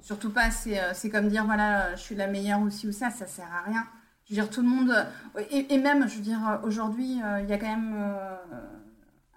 [0.00, 0.50] Surtout pas.
[0.50, 3.62] C'est, euh, comme dire, voilà, je suis la meilleure aussi ou ça, ça sert à
[3.62, 3.86] rien.
[4.24, 4.90] Je veux dire, tout le monde.
[5.36, 7.94] Euh, et, même, je veux dire, aujourd'hui, euh, il y a quand même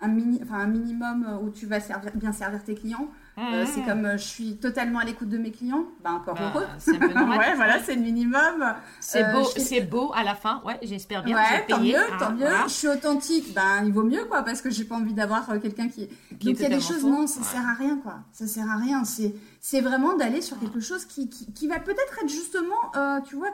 [0.01, 1.79] un, mini, un minimum où tu vas
[2.15, 3.09] bien servir tes clients.
[3.37, 3.85] Euh, c'est mmh.
[3.85, 6.65] comme euh, je suis totalement à l'écoute de mes clients, bah encore bah, heureux.
[6.77, 8.73] C'est ouais, voilà, c'est le minimum.
[9.01, 10.61] C'est euh, beau, c'est beau à la fin.
[10.65, 11.35] Ouais, j'espère bien.
[11.35, 12.47] Ouais, tant mieux, tant mieux.
[12.67, 15.89] Je suis authentique, ben il vaut mieux quoi, parce que j'ai pas envie d'avoir quelqu'un
[15.89, 16.07] qui.
[16.07, 18.19] Donc il y a des choses, non, ça sert à rien quoi.
[18.31, 19.03] Ça sert à rien.
[19.03, 19.35] C'est
[19.67, 22.91] c'est vraiment d'aller sur quelque chose qui qui, qui va peut-être être justement,
[23.27, 23.49] tu vois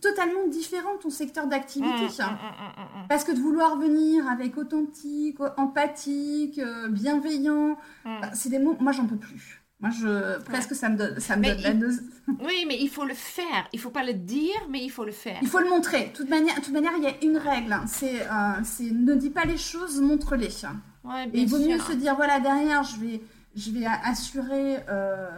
[0.00, 2.04] totalement différent de ton secteur d'activité.
[2.04, 8.48] Mmh, mmh, mmh, Parce que de vouloir venir avec authentique, empathique, euh, bienveillant, bah, c'est
[8.48, 9.60] des mots, moi j'en peux plus.
[9.80, 12.00] Moi, je, presque, ça me donne, ça me donne la dose.
[12.28, 13.68] Oui, mais il faut le faire.
[13.74, 15.38] Il faut pas le dire, mais il faut le faire.
[15.42, 16.06] Il faut le montrer.
[16.06, 17.72] De toute manière, toute manière il y a une règle.
[17.74, 17.84] Hein.
[17.86, 20.48] C'est, euh, ne dis pas les choses, montre-les.
[21.04, 23.20] Ouais, Et il vaut mieux se dire, voilà, derrière, je vais,
[23.56, 25.28] je vais assurer euh,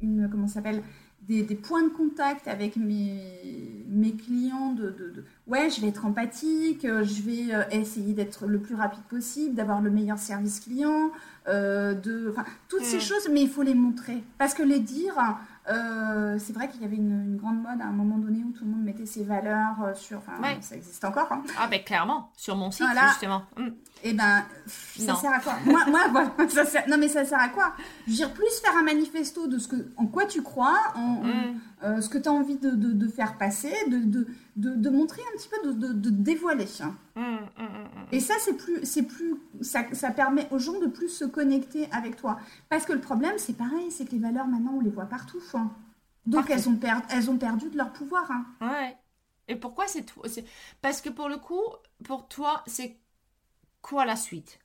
[0.00, 0.82] une, comment s'appelle,
[1.38, 6.84] des, points de contact avec mes, mes clients de, de, ouais je vais être empathique
[6.84, 11.10] euh, je vais euh, essayer d'être le plus rapide possible d'avoir le meilleur service client
[11.46, 12.34] euh, de
[12.68, 13.00] toutes ces mm.
[13.00, 15.14] choses mais il faut les montrer parce que les dire
[15.68, 18.64] euh, c'est vrai qu'il y avait une, grande mode à un moment donné où tout
[18.64, 20.18] le monde mettait ses valeurs sur.
[20.18, 21.30] Enfin, ça existe encore.
[21.30, 21.44] Hein.
[21.58, 23.44] Ah, ben clairement, sur mon site, justement.
[23.56, 23.68] Mm.
[24.02, 25.54] Et eh ben, ça sert à quoi?
[25.66, 26.88] Moi, moi ça sert...
[26.88, 27.74] non, mais ça sert à quoi?
[28.06, 31.22] Je veux dire, plus faire un manifesto de ce que, en quoi tu crois, en,
[31.22, 31.60] mm.
[31.84, 35.36] euh, ce que tu as envie de, de, faire passer, de, de, de, montrer un
[35.36, 36.66] petit peu, de, dévoiler.
[37.14, 37.36] Mm,
[38.12, 38.84] Et ça, c'est plus.
[38.84, 42.38] c'est plus ça, ça permet aux gens de plus se connecter avec toi.
[42.70, 45.42] Parce que le problème, c'est pareil, c'est que les valeurs, maintenant, on les voit partout.
[45.52, 45.70] Hein.
[46.24, 46.78] Donc, elles ont,
[47.10, 48.30] elles ont perdu de leur pouvoir.
[48.30, 48.46] Hein.
[48.62, 48.96] Ouais.
[49.48, 50.24] Et pourquoi c'est toi
[50.80, 51.60] Parce que pour le coup,
[52.04, 52.96] pour toi, c'est
[53.82, 54.58] quoi la suite?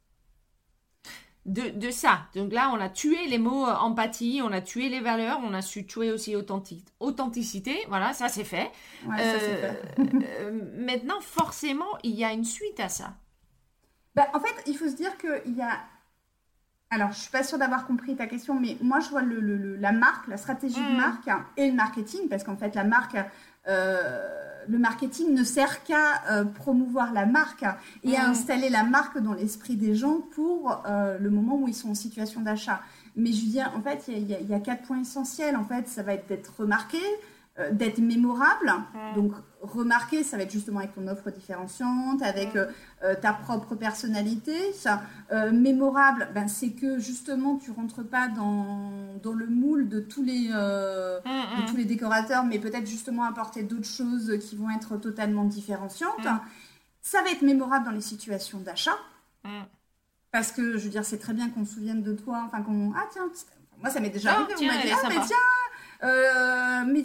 [1.45, 2.21] De, de, ça.
[2.33, 5.53] Donc là, on a tué les mots euh, empathie, on a tué les valeurs, on
[5.53, 7.77] a su tuer aussi authenticité.
[7.87, 8.71] Voilà, ça c'est fait.
[9.05, 9.63] Ouais, ça, fait.
[9.63, 10.03] Euh,
[10.39, 13.13] euh, maintenant, forcément, il y a une suite à ça.
[14.15, 15.81] Bah, en fait, il faut se dire qu'il y a.
[16.89, 19.91] Alors, je suis pas sûre d'avoir compris ta question, mais moi, je vois le, la
[19.91, 20.97] marque, la stratégie de mmh.
[20.97, 23.17] marque et le marketing, parce qu'en fait, la marque
[24.67, 27.65] le marketing ne sert qu'à euh, promouvoir la marque
[28.03, 31.73] et à installer la marque dans l'esprit des gens pour euh, le moment où ils
[31.73, 32.81] sont en situation d'achat.
[33.15, 35.55] Mais je veux dire, en fait, il y, a quatre points essentiels.
[35.55, 36.99] En fait, ça va être d'être remarqué,
[37.57, 38.73] euh, d'être mémorable.
[38.93, 39.15] Mm.
[39.15, 42.67] Donc, remarquer, ça va être justement avec ton offre différenciante, avec mm.
[43.03, 44.73] euh, ta propre personnalité.
[44.73, 50.01] Ça, euh, mémorable, ben, c'est que justement, tu rentres pas dans, dans le moule de
[50.01, 54.97] tous, les, de tous les décorateurs, mais peut-être justement apporter d'autres choses qui vont être
[54.97, 56.27] totalement différenciantes.
[57.01, 58.97] Ça va être mémorable dans les situations d'achat.
[60.33, 62.91] Parce que, je veux dire, c'est très bien qu'on se souvienne de toi, enfin qu'on...
[62.97, 63.31] Ah tiens,
[63.79, 65.37] moi ça m'est déjà oh, arrivé, on m'a dit, ah mais tiens,
[66.05, 67.03] euh, mais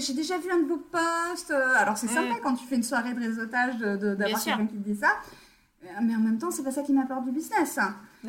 [0.00, 1.50] j'ai déjà vu un de vos posts.
[1.50, 4.88] Euh, alors c'est sympa quand tu fais une soirée de réseautage d'avoir quelqu'un qui te
[4.88, 5.12] dit ça.
[5.84, 7.78] Euh, mais en même temps, c'est pas ça qui m'apporte du business.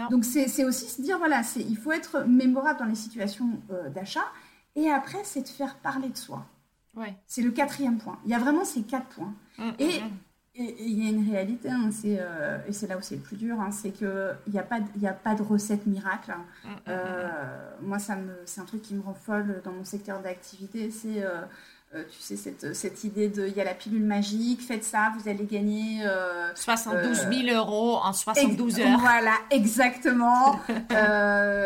[0.10, 3.60] Donc c'est aussi se dire, voilà, il faut être mémorable dans les situations
[3.94, 4.26] d'achat.
[4.76, 6.46] Et après, c'est de faire parler de soi.
[6.96, 7.16] Ouais.
[7.28, 8.20] C'est le quatrième point.
[8.26, 9.34] Il y a vraiment ces quatre points.
[9.58, 10.12] Mm, et mm,
[10.58, 13.36] et il y a une réalité, hein, euh, et c'est là où c'est le plus
[13.36, 14.08] dur, hein, c'est qu'il
[14.48, 16.32] n'y a, pas de, a pas de recette miracle.
[16.32, 16.46] Hein.
[16.64, 19.74] Mm, mm, mm, euh, moi, ça me, c'est un truc qui me rend folle dans
[19.74, 23.74] mon secteur d'activité, c'est, euh, tu sais, cette, cette idée de, il y a la
[23.74, 26.06] pilule magique, faites ça, vous allez gagner...
[26.56, 29.00] 72 000 euros en 72 heures.
[29.00, 30.58] Voilà, exactement.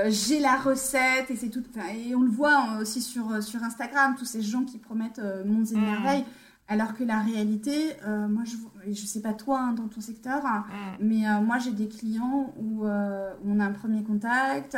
[0.07, 1.63] j'ai la recette, et c'est tout...
[1.95, 5.77] Et on le voit aussi sur, sur Instagram, tous ces gens qui promettent mondes et
[5.77, 6.25] merveilles.
[6.71, 10.45] Alors que la réalité, euh, moi, je ne sais pas toi hein, dans ton secteur,
[10.45, 11.03] hein, mm.
[11.03, 12.53] mais euh, moi, j'ai des clients
[12.83, 14.77] euh, où, on a un premier contact,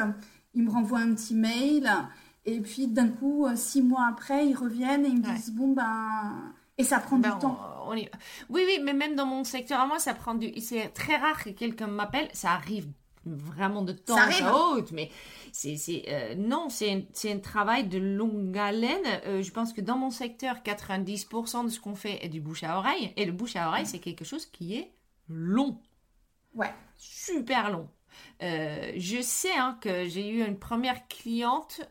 [0.54, 1.92] ils me renvoient un petit mail,
[2.46, 6.54] et puis d'un coup, six mois après, ils reviennent et ils me disent Bon, ben.
[6.78, 7.60] Et ça prend du ben, temps.
[7.90, 8.08] Oui,
[8.50, 10.50] oui, mais même dans mon secteur à moi, ça prend du.
[10.62, 12.30] C'est très rare que quelqu'un m'appelle.
[12.34, 12.88] Ça arrive
[13.26, 15.12] vraiment de temps à autre, mais
[15.52, 19.06] c'est, euh, non, c'est un, un, travail de longue haleine.
[19.26, 22.64] Euh, je pense que dans mon secteur, 90% de ce qu'on fait est du bouche
[22.64, 24.92] à oreille, et le bouche à oreille, c'est quelque chose qui est
[25.28, 25.80] long.
[26.56, 26.74] Ouais.
[26.98, 27.90] Super long.
[28.42, 31.82] Euh, je sais hein, que j'ai eu une première cliente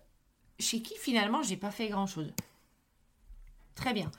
[0.59, 2.33] chez qui finalement j'ai pas fait grand chose.
[3.75, 4.11] Très bien.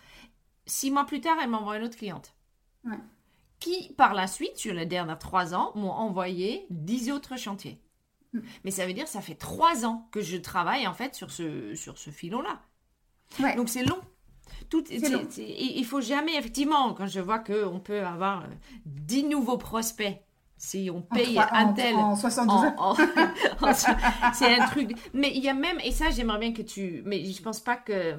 [0.66, 2.34] Six mois plus tard, elle m'envoie une autre cliente.
[2.84, 2.98] Ouais
[3.62, 7.80] qui, par la suite, sur les derniers trois ans, m'ont envoyé dix autres chantiers.
[8.63, 11.32] Mais ça veut dire que ça fait trois ans que je travaille, en fait, sur
[11.32, 12.62] ce, sur ce filon-là.
[13.56, 14.00] Donc, c'est long.
[14.70, 18.48] Tout, il faut jamais, effectivement, quand je vois qu'on peut avoir euh,
[18.86, 20.22] dix nouveaux prospects,
[20.58, 22.72] si on paye un tel en, 72
[24.34, 27.26] c'est un truc mais il y a même et ça j'aimerais bien que tu mais
[27.26, 28.15] je pense pas que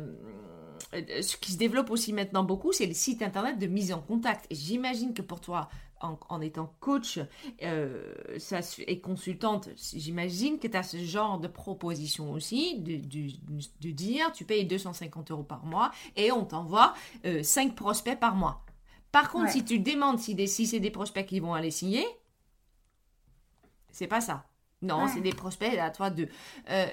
[0.94, 4.00] euh, ce qui se développe aussi maintenant beaucoup, c'est les sites internet de mise en
[4.00, 4.46] contact.
[4.50, 5.68] Et j'imagine que pour toi,
[6.02, 7.20] en, étant coach
[7.62, 13.90] euh, ça, et consultante, j'imagine que tu as ce genre de proposition aussi, de, de,
[13.90, 16.94] dire tu payes 250 euros par mois et on t'envoie
[17.42, 18.64] 5 euh, prospects par mois.
[19.10, 22.06] Par contre, si tu demandes si, si c'est des prospects qui vont aller signer,
[23.90, 24.46] c'est pas ça.
[24.82, 26.28] Non, c'est des prospects à toi de.
[26.70, 26.86] Euh,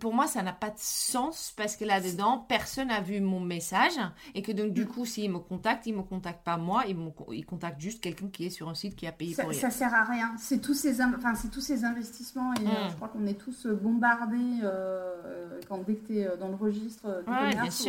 [0.00, 3.98] pour moi, ça n'a pas de sens parce que là-dedans, personne n'a vu mon message
[4.34, 4.88] et que donc, du mm.
[4.88, 8.02] coup, s'ils me contactent, ils ne me contactent pas moi, ils, me, ils contactent juste
[8.02, 9.60] quelqu'un qui est sur un site qui a payé ça, pour rien.
[9.60, 10.34] Ça sert à rien.
[10.36, 12.90] C'est tous ces, enfin, tous ces investissements et euh, mm.
[12.90, 17.22] je crois qu'on est tous bombardés euh, quand dès que tu es dans le registre
[17.24, 17.88] du ouais, commerce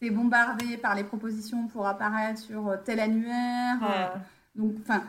[0.00, 4.20] tu es bombardé par les propositions pour apparaître sur tel annuaire.
[4.54, 5.02] donc, enfin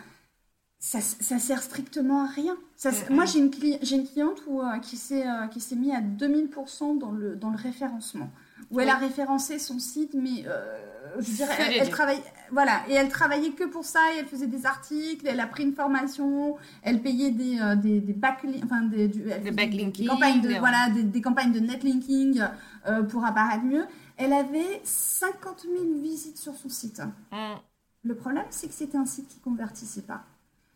[0.79, 2.57] ça, ça sert strictement à rien.
[2.77, 6.97] Ça, Moi, j'ai une, cliente où, euh, qui s'est euh, qui s'est mis à 2000%
[6.97, 8.29] dans le, dans le référencement.
[8.71, 10.45] où elle a référencé son site, mais
[11.19, 12.21] je dirais, elle, travaille,
[12.51, 15.63] voilà, et elle travaillait que pour ça, et elle faisait des articles, elle a pris
[15.63, 21.21] une formation, elle payait des, des, des backlinks, enfin des, des, campagnes de, voilà, des,
[21.21, 22.41] campagnes de netlinking
[23.09, 23.85] pour apparaître mieux.
[24.17, 27.01] Elle avait 50 000 visites sur son site.
[27.31, 27.55] Mm.
[28.03, 30.23] Le problème, c'est que c'était un site qui convertissait pas.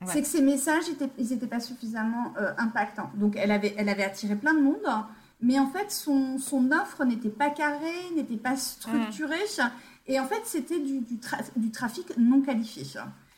[0.08, 0.84] C'est que ses messages,
[1.18, 3.12] ils n'étaient pas suffisamment euh, impactants.
[3.16, 4.88] Donc, elle avait, elle avait attiré plein de monde,
[5.42, 9.44] mais en fait, son, son offre n'était pas carrée, n'était pas structurée.
[10.08, 12.84] Et en fait, c'était du, du, trafic non qualifié.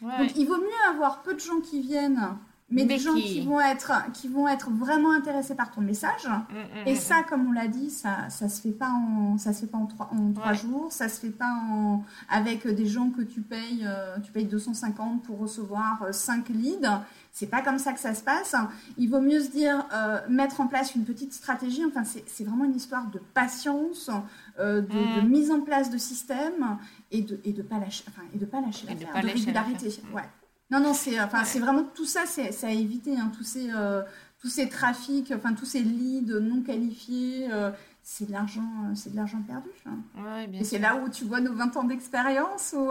[0.02, 2.38] Donc, il vaut mieux avoir peu de gens qui viennent
[2.72, 3.46] mais, des gens qui...
[3.46, 6.26] vont être qui vont être vraiment intéressés par ton message.
[6.26, 9.38] Mm, mm, et mm, ça, comme on l'a dit, ça ça se fait pas en
[9.38, 10.92] ça se fait pas en trois en trois jours.
[10.92, 15.22] Ça se fait pas en avec des gens que tu payes euh, tu payes 250
[15.22, 17.02] pour recevoir 5 euh, leads.
[17.32, 18.56] C'est pas comme ça que ça se passe.
[18.98, 21.84] Il vaut mieux se dire euh, mettre en place une petite stratégie.
[21.86, 24.10] Enfin, c'est vraiment une histoire de patience,
[24.58, 26.78] de, mise en place de système
[27.12, 30.02] et de et de pas lâcher enfin et de pas lâcher l'affaire, de, régularité.
[30.14, 30.24] Ouais.
[30.72, 34.02] Non, non, c'est enfin, c'est vraiment tout ça, c'est à éviter, hein, tous, ces, euh,
[34.42, 37.70] tous ces trafics, enfin tous ces leads non qualifiés, euh,
[38.02, 39.70] c'est de l'argent euh, c'est de l'argent perdu.
[39.86, 40.48] Hein.
[40.54, 42.90] Et c'est là où tu vois nos 20 ans d'expérience ou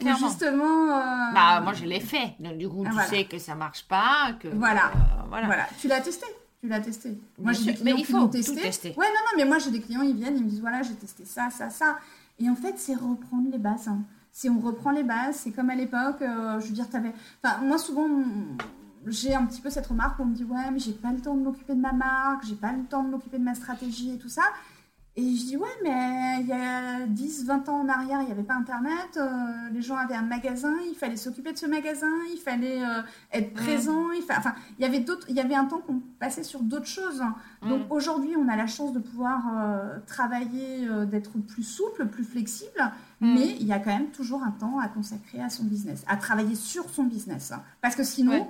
[0.00, 0.86] justement.
[1.32, 2.34] Bah, moi, je l'ai fait.
[2.38, 4.34] Donc, du coup, tu sais que ça marche pas.
[4.38, 4.92] Que, voilà.
[5.28, 5.66] voilà.
[5.80, 6.26] Tu l'as testé.
[6.60, 7.18] Tu l'as testé.
[7.38, 8.90] Moi, j'ai clients il faut tester.
[8.90, 10.94] Ouais, non, non, mais moi, j'ai des clients, ils viennent, ils me disent voilà, j'ai
[10.94, 11.98] testé ça, ça, ça.
[12.38, 13.88] Et en fait, c'est reprendre les bases.
[13.88, 14.02] Hein
[14.32, 17.12] si on reprend les bases, c'est comme à l'époque, euh, je veux dire, avais...
[17.42, 18.08] Enfin, moi, souvent,
[19.06, 21.20] j'ai un petit peu cette remarque où on me dit, ouais, mais j'ai pas le
[21.20, 24.14] temps de m'occuper de ma marque, j'ai pas le temps de m'occuper de ma stratégie
[24.14, 24.42] et tout ça.
[25.16, 28.32] Et je dis, ouais, mais il y a 10, 20 ans en arrière, il n'y
[28.32, 29.16] avait pas Internet.
[29.16, 33.02] Euh, les gens avaient un magasin, il fallait s'occuper de ce magasin, il fallait euh,
[33.32, 34.12] être présent.
[34.12, 36.86] Il enfin, il y avait d'autres, il y avait un temps qu'on passait sur d'autres
[36.86, 37.22] choses.
[37.62, 42.92] Donc aujourd'hui, on a la chance de pouvoir euh, travailler, d'être plus souple, plus flexible.
[43.20, 46.16] Mais il y a quand même toujours un temps à consacrer à son business, à
[46.16, 47.52] travailler sur son business.
[47.82, 48.48] Parce que sinon,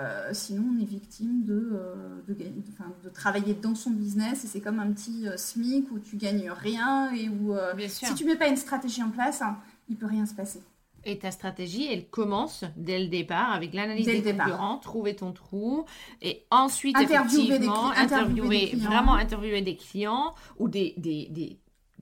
[0.00, 4.60] euh, sinon, on est victime de, euh, de, de, travailler dans son business et c'est
[4.60, 7.54] comme un petit euh, SMIC où tu gagnes rien et où
[7.88, 9.58] si tu mets pas une stratégie en place, hein,
[9.90, 10.62] il peut rien se passer.
[11.04, 15.84] Et ta stratégie, elle commence dès le départ avec l'analyse des concurrents, trouver ton trou
[16.22, 21.58] et ensuite interviewer effectivement interviewer, vraiment interviewer des clients ou des, des, des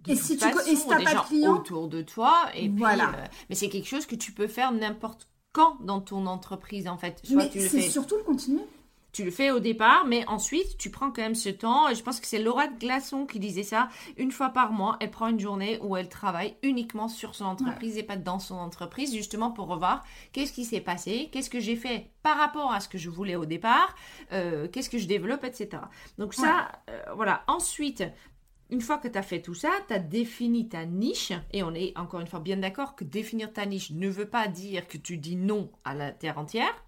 [0.06, 3.12] et si tu et si pas de clients autour de toi et voilà.
[3.48, 7.22] mais c'est quelque chose que tu peux faire n'importe quand dans ton entreprise en fait?
[7.30, 8.62] Mais c'est surtout le continuer.
[9.12, 11.88] Tu le fais au départ, mais ensuite tu prends quand même ce temps.
[11.88, 13.88] Et je pense que c'est Laura de Glaçon qui disait ça.
[14.16, 17.98] Une fois par mois, elle prend une journée où elle travaille uniquement sur son entreprise
[17.98, 21.74] et pas dans son entreprise, justement pour revoir qu'est-ce qui s'est passé, qu'est-ce que j'ai
[21.74, 23.96] fait par rapport à ce que je voulais au départ,
[24.32, 25.82] euh, qu'est-ce que je développe, etc.
[26.18, 27.42] Donc ça, euh, voilà.
[27.48, 28.04] Ensuite,
[28.70, 31.74] une fois que tu as fait tout ça, tu as défini ta niche, et on
[31.74, 34.98] est encore une fois bien d'accord que définir ta niche ne veut pas dire que
[34.98, 36.84] tu dis non à la terre entière.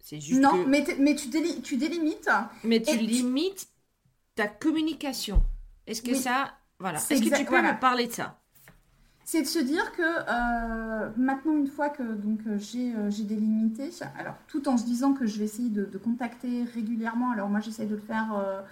[0.00, 0.40] C'est juste.
[0.40, 1.28] Non, mais, mais tu,
[1.62, 2.30] tu, délimites.
[2.64, 3.68] Mais tu limites
[4.34, 5.42] ta communication.
[5.86, 6.54] Est-ce que ça.
[6.78, 6.98] Voilà.
[6.98, 8.38] Est-ce que tu peux me parler de ça?
[9.30, 13.90] C'est de se dire que euh, maintenant, une fois que donc euh, euh, j'ai délimité,
[14.18, 17.84] alors tout en se disant que je vais essayer de, contacter régulièrement, alors moi j'essaie
[17.84, 18.62] de le faire euh,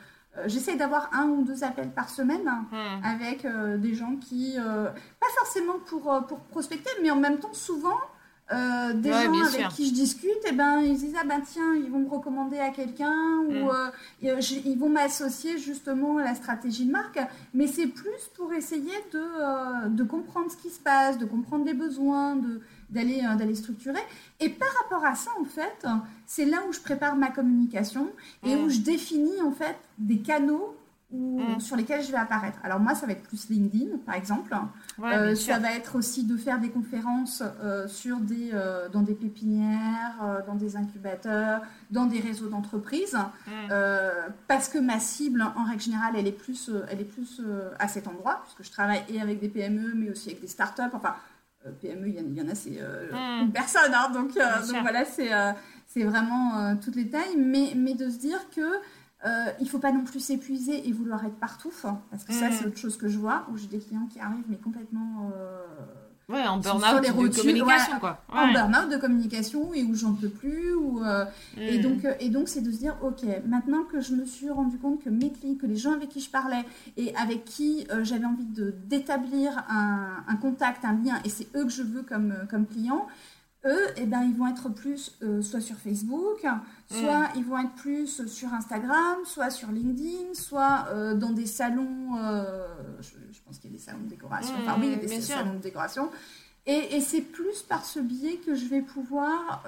[0.46, 3.04] j'essaie d'avoir un ou deux appels par semaine hmm.
[3.04, 4.88] avec euh, des gens qui, euh,
[5.20, 7.98] pas forcément pour, pour prospecter, mais en même temps, souvent,
[8.50, 11.90] des gens avec qui je discute, et eh ben, ils disent Ah ben tiens, ils
[11.90, 13.90] vont me recommander à quelqu'un ou hmm.
[14.22, 17.18] ils vont m'associer justement à la stratégie de marque.
[17.54, 21.74] Mais c'est plus pour essayer de, de comprendre ce qui se passe, de comprendre les
[21.74, 22.60] besoins, de,
[22.90, 24.00] d'aller euh, d'aller structurer.
[24.40, 25.86] Et par rapport à ça, en fait,
[26.26, 28.08] c'est là où je prépare ma communication
[28.44, 28.70] et où mm.
[28.70, 30.76] je définis en fait des canaux
[31.12, 31.58] mm.
[31.58, 32.58] sur lesquels je vais apparaître.
[32.62, 34.54] Alors moi, ça va être plus LinkedIn, par exemple.
[35.02, 38.52] Euh, ça va être aussi de faire des conférences euh, sur des,
[38.92, 43.16] dans des pépinières, dans des incubateurs, dans des réseaux d'entreprises,
[43.46, 43.72] mm.
[44.46, 47.42] parce que ma cible, en règle générale, elle est plus, elle est plus
[47.78, 50.82] à cet endroit, puisque je travaille et avec des PME, mais aussi avec des startups.
[50.92, 51.14] Enfin,
[51.80, 53.44] PME, il y, en, a, c'est euh, hmm.
[53.44, 53.92] une personne.
[53.94, 55.30] Hein, donc, euh, donc, voilà, c'est
[55.86, 57.36] c'est vraiment toutes les tailles.
[57.36, 58.80] Mais, mais de se dire que
[59.58, 61.72] il ne faut pas non plus s'épuiser et vouloir être partout.
[61.84, 62.52] Hein, parce que ça, hmm.
[62.52, 65.32] c'est autre chose que je vois, où j'ai des clients qui arrivent, mais complètement
[66.28, 68.20] Ouais, en burn-out de communication, quoi.
[68.28, 70.74] En burn-out de communication et où j'en peux plus.
[70.74, 71.24] Ou, euh,
[71.56, 71.82] et hmm.
[71.82, 74.76] donc, euh, et donc c'est de se dire, ok, maintenant que je me suis rendu
[74.76, 76.64] compte que mes clients, que les gens avec qui je parlais
[76.96, 81.46] et avec qui euh, j'avais envie de d'établir un, un, contact, un lien, et c'est
[81.54, 83.06] eux que je veux comme, comme clients,
[83.66, 86.46] eux, eh ben, ils vont être plus euh, soit sur Facebook,
[86.90, 87.28] soit Mm.
[87.36, 92.66] ils vont être plus sur Instagram, soit sur LinkedIn, soit euh, dans des salons, euh,
[93.00, 94.98] je, je pense qu'il y a des salons de décoration, enfin oui, il y a
[94.98, 96.10] des salons de décoration.
[96.68, 99.62] Et, et c'est plus par ce biais que je vais pouvoir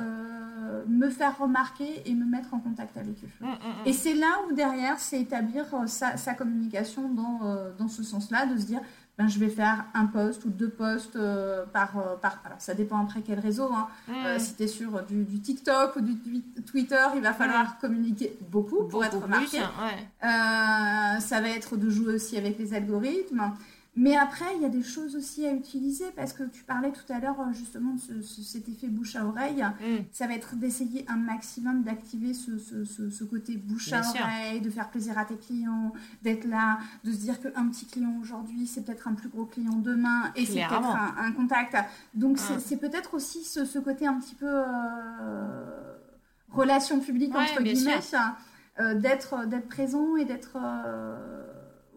[0.88, 3.28] me faire remarquer et me mettre en contact avec eux.
[3.40, 3.86] Mm, mm.
[3.86, 8.58] Et c'est là où derrière, c'est établir sa, sa communication dans, dans ce sens-là, de
[8.58, 8.80] se dire,
[9.18, 12.40] ben, je vais faire un post ou deux posts euh, par, euh, par...
[12.44, 13.68] Alors ça dépend après quel réseau.
[13.72, 13.88] Hein.
[14.08, 17.78] Euh, si tu es sur du, du TikTok ou du twi- Twitter, il va falloir
[17.78, 19.58] communiquer beaucoup pour être remarqué.
[19.58, 20.08] plus, ouais.
[20.22, 23.52] Euh, ça va être de jouer aussi avec les algorithmes.
[24.00, 27.12] Mais après, il y a des choses aussi à utiliser parce que tu parlais tout
[27.12, 29.62] à l'heure euh, justement de ce- ce- cet effet bouche à oreille.
[29.80, 30.04] Mm.
[30.12, 34.20] Ça va être d'essayer un maximum d'activer ce, côté bouche à sûr.
[34.22, 35.92] oreille, de faire plaisir à tes clients,
[36.22, 39.74] d'être là, de se dire qu'un petit client aujourd'hui, c'est peut-être un plus gros client
[39.76, 41.76] demain et c'est peut-être un, un contact.
[42.14, 42.60] Donc c'est Mm.
[42.64, 45.94] c'est peut-être aussi ce, côté un petit peu euh,
[46.52, 47.98] relation publique Ouais, entre guillemets,
[48.80, 51.47] euh, d'être d'être présent et d'être euh,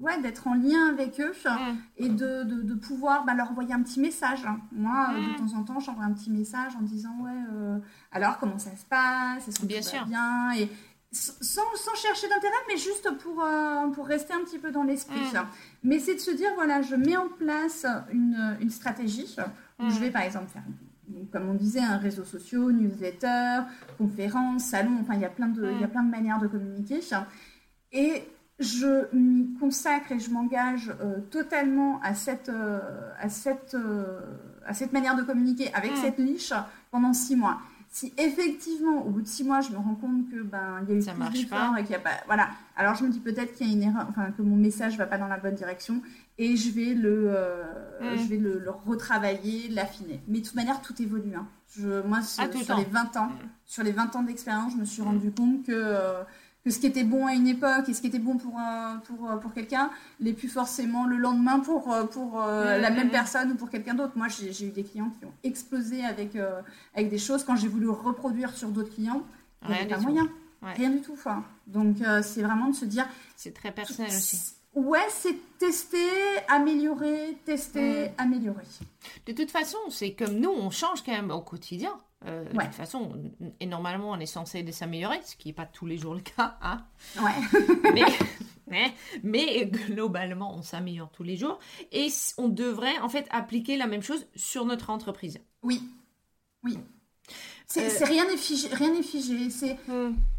[0.02, 1.76] ouais d'être en lien avec eux Mm.
[1.98, 4.42] et de, de, de pouvoir bah, leur envoyer un petit message.
[4.72, 5.34] Moi, euh, Mm.
[5.34, 7.78] de temps en temps, j'envoie un petit message en disant ouais euh,
[8.12, 10.00] alors comment ça se passe, est-ce que Bien tout sûr.
[10.00, 10.52] va bien?
[10.58, 10.70] Et
[11.14, 15.20] sans, sans chercher d'intérêt, mais juste pour, euh, pour rester un petit peu dans l'esprit.
[15.20, 15.46] Mm.
[15.84, 19.36] Mais c'est de se dire, voilà, je mets en place une, une stratégie
[19.80, 19.90] où Mm.
[19.90, 20.64] je vais par exemple faire,
[21.34, 23.62] comme on disait, un réseau social, newsletter,
[23.98, 25.72] conférence, salon, enfin il y a plein de, Mm.
[25.76, 27.02] il y a plein de manières de communiquer.
[27.92, 28.24] Et
[28.62, 32.80] je m'y consacre et je m'engage euh, totalement à cette, euh,
[33.20, 34.20] à, cette, euh,
[34.66, 35.96] à cette manière de communiquer avec Mm.
[36.02, 36.54] cette niche
[36.92, 37.60] pendant six mois.
[37.94, 40.94] Si effectivement, au bout de six mois, je me rends compte que ben il y
[40.94, 42.48] a eu Ça plus d'efforts et qu'il y a pas, voilà.
[42.78, 45.06] Alors je me dis peut-être qu'il y a une erreur, enfin que mon message va
[45.08, 46.02] pas dans la bonne direction
[46.38, 47.32] et je vais le,
[48.02, 48.18] Mm.
[48.18, 50.22] je vais le, le retravailler, l'affiner.
[50.30, 51.34] Mais de toute manière, tout évolue.
[51.36, 51.48] hein.
[51.78, 53.48] Je, moi, sur, Ah, le sur les 20 ans, Mm.
[53.66, 55.74] sur les 20 ans d'expérience, je me suis rendu compte que
[56.64, 58.98] que ce qui était bon à une époque et ce qui était bon pour, un-
[59.06, 59.90] pour, euh, pour quelqu'un
[60.20, 63.96] n'est plus forcément le lendemain pour, euh, pour euh, la même personne ou pour quelqu'un
[63.96, 64.14] d'autre.
[64.16, 66.62] Moi, j'ai eu des clients qui ont explosé avec, euh,
[66.94, 67.44] avec des choses.
[67.44, 69.24] Quand j'ai voulu reproduire sur d'autres clients,
[69.64, 70.04] il n'y avait pas tout.
[70.04, 70.30] moyen.
[70.62, 70.74] Ouais.
[70.74, 71.14] Rien du tout.
[71.14, 71.44] enfin.
[71.66, 74.54] Donc, euh, c'est vraiment de se dire, C'est très personnel aussi.
[74.76, 75.98] ouais, c'est tester,
[76.48, 78.14] améliorer, tester, Mhm.
[78.20, 78.64] améliorer.
[79.26, 81.92] De toute façon, c'est comme nous, on change quand même au quotidien.
[82.26, 83.12] Euh, De toute façon,
[83.60, 86.58] et normalement, on est censé s'améliorer, ce qui n'est pas tous les jours le cas.
[86.62, 86.86] hein.
[87.20, 87.32] Ouais.
[87.96, 88.04] mais,
[88.68, 88.94] mais,
[89.24, 91.58] mais globalement, on s'améliore tous les jours.
[91.92, 95.40] Et on devrait en fait appliquer la même chose sur notre entreprise.
[95.64, 95.82] Oui.
[96.64, 96.78] Oui.
[97.66, 98.68] C'est Euh, c'est- rien n'est figé.
[98.68, 99.50] Rien n'est figé.
[99.50, 99.78] C'est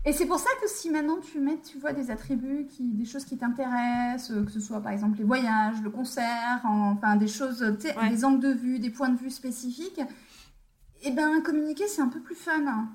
[0.04, 3.06] Et c'est pour ça que si maintenant tu mets, tu vois, des attributs, qui, des
[3.06, 7.16] choses qui t'intéressent, euh, que ce soit par exemple les voyages, le concert, en- enfin
[7.16, 8.10] des choses, Ouais.
[8.10, 10.00] des angles de vue, des points de vue spécifiques,
[11.03, 12.66] et ben communiquer c'est un peu plus fun.
[12.66, 12.88] hein.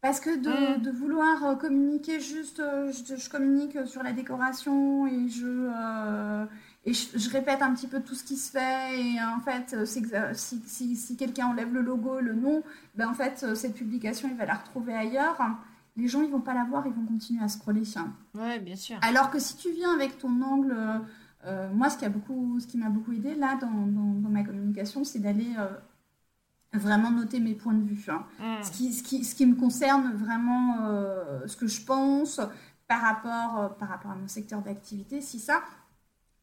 [0.00, 0.82] Parce que de, Mm.
[0.82, 6.44] de vouloir euh, communiquer juste, euh, je, je communique sur la décoration et je, euh,
[6.84, 9.40] et je, je répète un petit peu tout ce qui se fait et euh, en
[9.40, 12.62] fait euh, si, si, si quelqu'un enlève le logo, le nom,
[12.94, 15.36] ben en fait euh, cette publication il va la retrouver ailleurs
[15.96, 17.82] les gens ils vont pas la voir, ils vont continuer à scroller.
[18.36, 18.98] Ouais, bien sûr.
[19.02, 20.98] Alors que si tu viens avec ton angle, euh,
[21.46, 24.28] euh, moi ce qui a beaucoup, ce qui m'a beaucoup aidé là dans, dans- dans
[24.28, 25.66] ma communication, c'est d'aller euh,
[26.74, 28.04] vraiment noter mes points de vue.
[28.10, 28.24] hein.
[28.40, 28.62] Mm.
[28.62, 32.40] Ce, qui, ce, qui, ce qui me concerne vraiment, euh, ce que je pense
[32.86, 35.62] par rapport, euh, par rapport à mon secteur d'activité, si ça,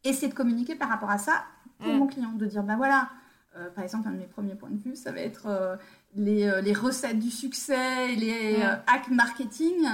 [0.03, 1.43] c'est de communiquer par rapport à ça
[1.80, 1.97] pour Mm.
[1.97, 3.09] mon client, de dire ben voilà.
[3.57, 5.78] euh, par exemple, un de mes premiers points de vue, ça va être
[6.15, 8.61] les, les recettes du succès, les Mm.
[8.61, 9.88] euh, hacks marketing.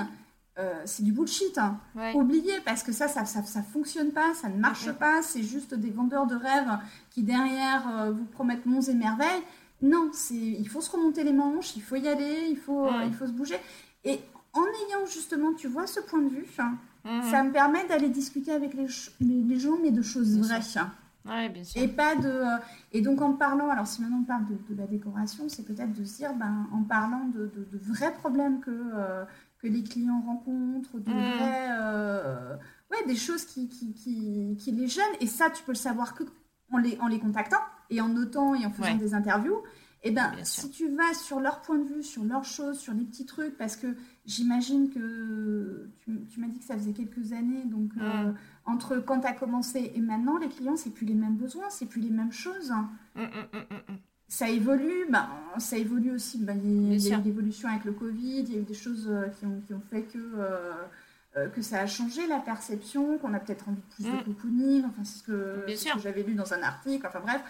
[0.86, 1.57] C'est du bullshit.
[1.57, 1.79] hein.
[1.95, 2.13] Ouais.
[2.13, 4.93] Oubliez, parce que ça, ça, ça, ça fonctionne pas, ça ne marche Mhm.
[4.93, 5.21] pas.
[5.23, 6.77] C'est juste des vendeurs de rêves
[7.09, 9.41] qui derrière vous promettent monts et merveilles.
[9.82, 13.03] Non, c'est, il faut se remonter les manches, il faut y aller, il faut, Mhm.
[13.07, 13.57] il faut se bouger.
[14.03, 14.19] Et
[14.53, 17.23] en ayant justement, tu vois, ce point de vue, hein, Mhm.
[17.32, 20.43] ça me permet d'aller discuter avec les, ch- les, les gens, mais de choses Bien
[20.59, 20.77] vraies.
[20.77, 20.91] hein.
[21.25, 21.79] Ouais, bien sûr.
[21.82, 22.27] Et pas de.
[22.29, 22.57] euh,
[22.91, 25.93] et donc en parlant, alors si maintenant on parle de, de la décoration, c'est peut-être
[25.93, 29.23] de se dire, ben, en parlant de, de- de vrais problèmes que, euh,
[29.59, 31.38] que les clients rencontrent, de Mm.
[31.38, 31.67] vrais.
[31.79, 32.55] euh,
[32.91, 35.15] ouais, des choses qui, qui, qui, qui les gênent.
[35.19, 36.23] Et ça, tu peux le savoir que
[36.71, 37.61] en les, en les contactant
[37.91, 38.97] et en notant et en faisant Ouais.
[38.97, 39.61] des interviews.
[40.03, 40.63] Et ben, Bien sûr.
[40.63, 43.55] si tu vas sur leur point de vue, sur leurs choses, sur les petits trucs,
[43.55, 48.31] parce que j'imagine que tu, tu m'as dit que ça faisait quelques années, donc euh,
[48.65, 51.85] entre quand tu as commencé et maintenant, les clients, c'est plus les mêmes besoins, c'est
[51.85, 52.71] plus les mêmes choses.
[53.15, 53.97] Mm, mm, mm, mm, mm.
[54.27, 55.27] Ça évolue, ben,
[55.59, 56.39] ça évolue aussi.
[56.39, 59.07] ben, il y a- eu l'évolution avec le Covid, il y a eu des choses
[59.07, 63.33] euh, qui ont, qui ont fait que, euh, que ça a changé la perception, qu'on
[63.35, 64.17] a peut-être envie de plus Mm.
[64.17, 65.65] de cocooning, enfin, c'est ce que
[66.01, 67.41] j'avais lu dans un article, enfin bref.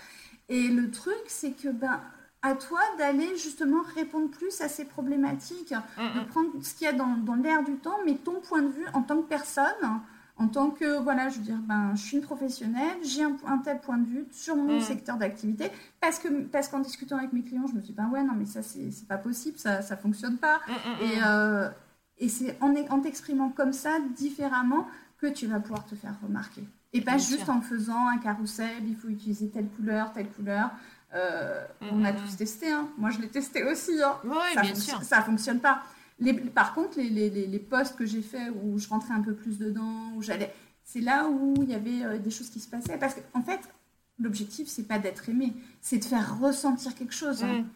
[0.49, 2.01] Et le truc, c'est que ben,
[2.41, 6.25] à toi d'aller justement répondre plus à ces problématiques, Mm, de mm.
[6.27, 8.85] prendre ce qu'il y a dans, dans l'air du temps, mais ton point de vue
[8.93, 10.01] en tant que personne,
[10.37, 13.59] en tant que, voilà, je veux dire, ben, je suis une professionnelle, j'ai un, un
[13.59, 14.79] tel point de vue sur mon Mm.
[14.79, 18.09] secteur d'activité, parce que parce qu'en discutant avec mes clients, je me suis dit, ben
[18.09, 20.59] ouais, non, mais ça, c'est c'est pas possible, ça ça fonctionne pas.
[20.97, 21.69] Et, euh,
[22.17, 24.87] et c'est en, en t'exprimant comme ça, différemment,
[25.17, 26.67] que tu vas pouvoir te faire remarquer.
[26.93, 27.49] Et pas Bien juste sûr.
[27.49, 30.71] en faisant un carrousel, il faut utiliser telle couleur, telle couleur.
[31.13, 32.89] Euh, on a tous testé, hein.
[32.97, 33.91] moi je l'ai testé aussi.
[34.01, 34.15] Hein.
[34.23, 35.01] Oui, ça, bien sûr.
[35.03, 35.83] ça fonctionne pas.
[36.19, 39.21] Les- par contre, les, les, les, les posts que j'ai fait où je rentrais un
[39.21, 42.59] peu plus dedans, où j'allais, c'est là où il y avait euh, des choses qui
[42.59, 42.97] se passaient.
[42.97, 43.59] Parce qu'en en fait,
[44.19, 47.43] l'objectif, c'est pas d'être aimé, c'est de faire ressentir quelque chose.
[47.43, 47.59] hein.
[47.61, 47.69] Mm.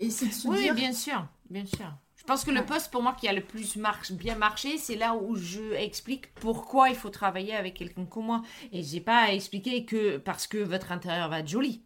[0.00, 1.92] Et c'est de se Oui, dire, bien sûr, bien sûr.
[2.30, 4.94] Je pense que le poste pour moi qui a le plus marche, bien marché, c'est
[4.94, 8.42] là où je explique pourquoi il faut travailler avec quelqu'un comme moi.
[8.70, 11.82] Et j'ai pas à expliquer que parce que votre intérieur va être joli.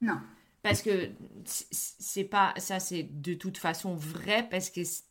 [0.00, 0.18] non.
[0.62, 1.10] Parce que
[1.44, 5.04] c'est pas ça, c'est de toute façon vrai parce que c'est-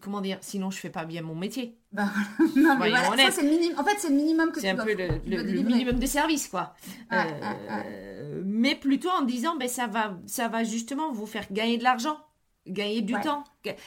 [0.00, 1.78] comment dire, sinon je fais pas bien mon métier.
[1.92, 2.10] Bah,
[2.56, 3.32] non, mais voilà, ça, honnêtes.
[3.32, 3.78] c'est le minimum.
[3.78, 5.98] En fait, c'est le minimum que C'est tu un dois, peu le, tu le- minimum
[5.98, 6.74] de service, quoi.
[7.10, 11.46] Ouais, Euh, ouais, Mais plutôt en disant, ben, ça, va, ça va justement vous faire
[11.52, 12.18] gagner de l'argent,
[12.66, 13.20] gagner du Ouais.
[13.20, 13.44] temps.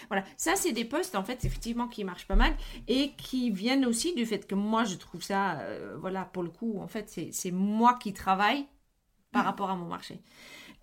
[0.10, 2.54] Voilà, ça, c'est des postes, en fait, effectivement, qui marchent pas mal
[2.88, 6.50] et qui viennent aussi du fait que moi, je trouve ça, euh, voilà, pour le
[6.50, 8.66] coup, en fait, c'est- moi qui travaille
[9.32, 9.46] par Mhm.
[9.46, 10.22] rapport à mon marché.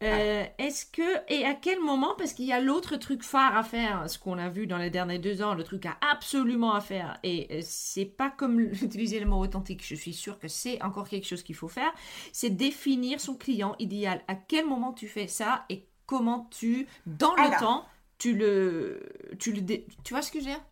[0.02, 3.62] Euh, Est-ce que, et à quel moment, parce qu'il y a l'autre truc phare à
[3.62, 6.80] faire, ce qu'on a vu dans les derniers deux ans, le truc à absolument à
[6.80, 10.82] faire, et euh, c'est pas comme utiliser le mot authentique, je suis sûre que c'est
[10.82, 11.92] encore quelque chose qu'il faut faire,
[12.32, 14.22] c'est définir son client idéal.
[14.28, 17.58] À quel moment tu fais ça et comment tu, dans le Alors.
[17.58, 17.84] temps,
[18.18, 19.02] tu le,
[19.38, 20.64] tu le, dé- tu vois ce que je veux dire?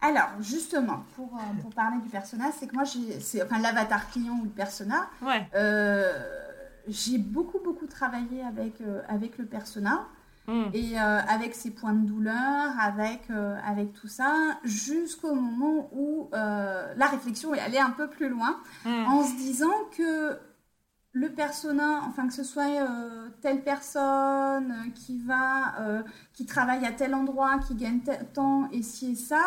[0.00, 2.84] Alors, justement, pour, euh, pour parler du persona, c'est que moi,
[3.20, 5.44] c'est, enfin, l'avatar client ou le persona, Ouais.
[5.56, 6.12] euh,
[6.86, 10.06] j'ai beaucoup, beaucoup travaillé avec, euh, avec le persona
[10.46, 10.70] Mm.
[10.72, 13.28] et avec ses points de douleur, avec,
[13.66, 19.04] avec tout ça, jusqu'au moment où la réflexion est allée un peu plus loin, Mm.
[19.08, 20.38] en se disant que
[21.18, 26.02] le persona, enfin que ce soit euh, telle personne euh, qui va, euh,
[26.32, 29.42] qui travaille à tel endroit, qui gagne tel temps et ci et ça,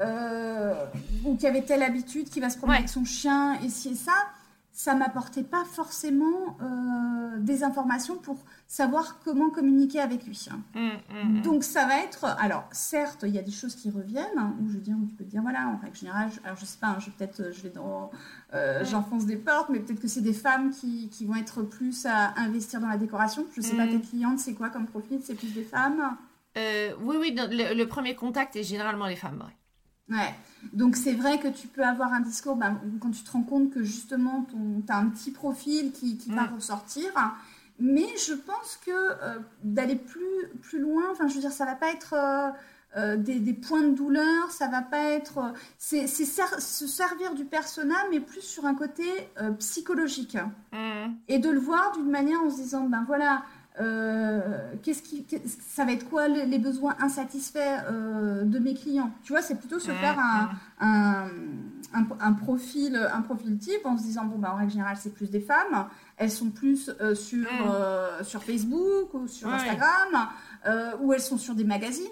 [0.00, 0.84] euh,
[1.24, 2.78] ou qui avait telle habitude, qui va se promener Ouais.
[2.78, 4.12] avec son chien et ci et ça,
[4.72, 10.46] ça m'apportait pas forcément euh, des informations pour savoir comment communiquer avec lui.
[10.50, 10.60] hein.
[10.74, 14.38] Mm, mm, Donc ça va être, alors certes, il y a des choses qui reviennent,
[14.38, 16.64] hein, où je où tu peux te dire, voilà, en règle générale, je, alors je
[16.64, 18.10] sais pas, hein, je peut-être, je vais dans,
[18.54, 22.06] euh, j'enfonce des portes, mais peut-être que c'est des femmes qui, qui vont être plus
[22.06, 23.46] à investir dans la décoration.
[23.54, 25.20] Je sais pas, tes clientes, c'est quoi comme profil?
[25.22, 26.16] C'est plus des femmes?
[26.56, 29.42] Euh, oui, oui, le premier contact est généralement les femmes.
[29.46, 29.56] ouais.
[30.12, 30.34] Ouais.
[30.72, 33.70] Donc c'est vrai que tu peux avoir un discours ben, quand tu te rends compte
[33.72, 36.54] que justement tu as un petit profil qui, qui va Mm.
[36.54, 37.10] ressortir.
[37.80, 41.74] Mais je pense que euh, d'aller plus, plus loin, enfin je veux dire, ça va
[41.74, 42.50] pas être euh,
[42.96, 45.52] euh, des, des points de douleur, ça va pas être.
[45.78, 49.04] c'est ser- se servir du persona, mais plus sur un côté
[49.58, 50.36] psychologique.
[50.72, 51.12] Mm.
[51.28, 53.42] Et de le voir d'une manière en se disant, ben voilà,
[53.80, 54.40] euh,
[54.82, 55.26] qu'est-ce qui,
[55.66, 59.10] ça va être quoi les, les besoins insatisfaits euh, de mes clients?
[59.22, 60.50] Tu vois, c'est plutôt se faire un,
[60.80, 61.28] un,
[61.94, 65.14] un, un profil, un profil type en se disant, bon, ben, en règle générale, c'est
[65.14, 65.86] plus des femmes,
[66.18, 67.46] elles sont plus euh, sur,
[68.22, 69.48] sur Facebook ou sur.
[69.48, 70.28] Instagram,
[70.66, 72.06] euh, ou elles sont sur des magazines,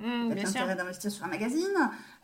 [0.00, 0.60] Mm, peut-être bien sûr.
[0.60, 1.66] l'intérêt d'investir sur un magazine.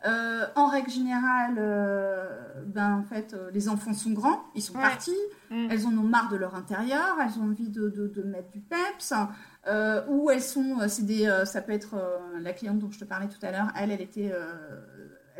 [0.05, 4.73] Euh, en règle générale, euh, ben, en fait, euh, les enfants sont grands, ils sont
[4.75, 4.81] Ouais.
[4.81, 5.15] partis,
[5.51, 5.67] Mm.
[5.69, 8.59] elles en ont marre de leur intérieur, elles ont envie de, de, de mettre du
[8.61, 9.13] peps,
[10.09, 11.95] ou elles sont, c'est des, ça peut être
[12.39, 14.31] la cliente dont je te parlais tout à l'heure, elle, elle était,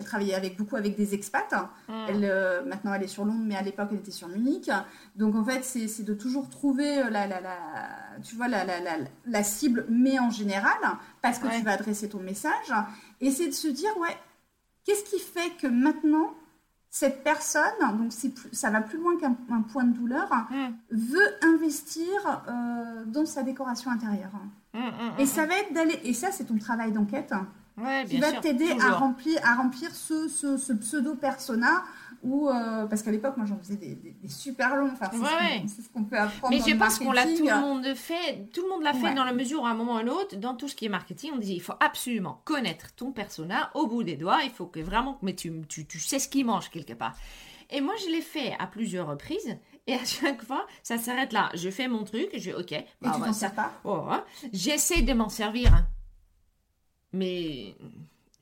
[0.01, 1.53] elle travaillait avec beaucoup avec des expats.
[1.87, 1.93] Mm.
[2.09, 4.69] Elle, euh, maintenant, elle est sur Londres, mais à l'époque, elle était sur Munich.
[5.15, 7.57] Donc, en fait, c'est de toujours trouver euh, la, la, la,
[8.23, 10.77] tu vois, la, la, cible, mais en général,
[11.21, 11.57] parce que Ouais.
[11.59, 12.71] tu vas adresser ton message.
[13.21, 14.15] Et c'est de se dire, ouais,
[14.85, 16.33] qu'est-ce qui fait que maintenant,
[16.89, 18.11] cette personne, donc
[18.51, 20.73] ça va plus loin qu'un un point de douleur, Mm.
[20.91, 22.07] veut investir
[22.49, 24.31] euh, dans sa décoration intérieure.
[24.73, 27.33] Mm, Et ça va être d'aller, et ça c'est ton travail d'enquête,
[27.81, 31.83] Ouais, qui va t'aider à remplir, à remplir ce, ce, ce pseudo-persona,
[32.23, 35.17] ou euh, parce qu'à l'époque, moi j'en faisais des, des- des super longs, enfin, c'est
[35.19, 36.05] Ouais, ce qu'on- ouais.
[36.09, 38.69] peut apprendre Mais dans je le pense qu'on l'a tout le monde fait, tout le
[38.69, 40.53] monde l'a fait dans la mesure où à un moment ou à un autre, dans
[40.55, 44.03] tout ce qui est marketing, on dit il faut absolument connaître ton persona au bout
[44.03, 46.93] des doigts, il faut que vraiment, mais tu, tu, tu sais ce qu'il mange quelque
[46.93, 47.15] part.
[47.71, 49.57] Et moi je l'ai fait à plusieurs reprises,
[49.87, 51.49] et à chaque fois ça s'arrête là.
[51.55, 53.71] Je fais mon truc, je ok, Et bah, tu bah, t'en ça- sers pas?
[53.83, 54.23] Oh, hein.
[54.53, 55.73] J'essaie de m'en servir.
[55.73, 55.87] hein.
[57.13, 57.75] Mais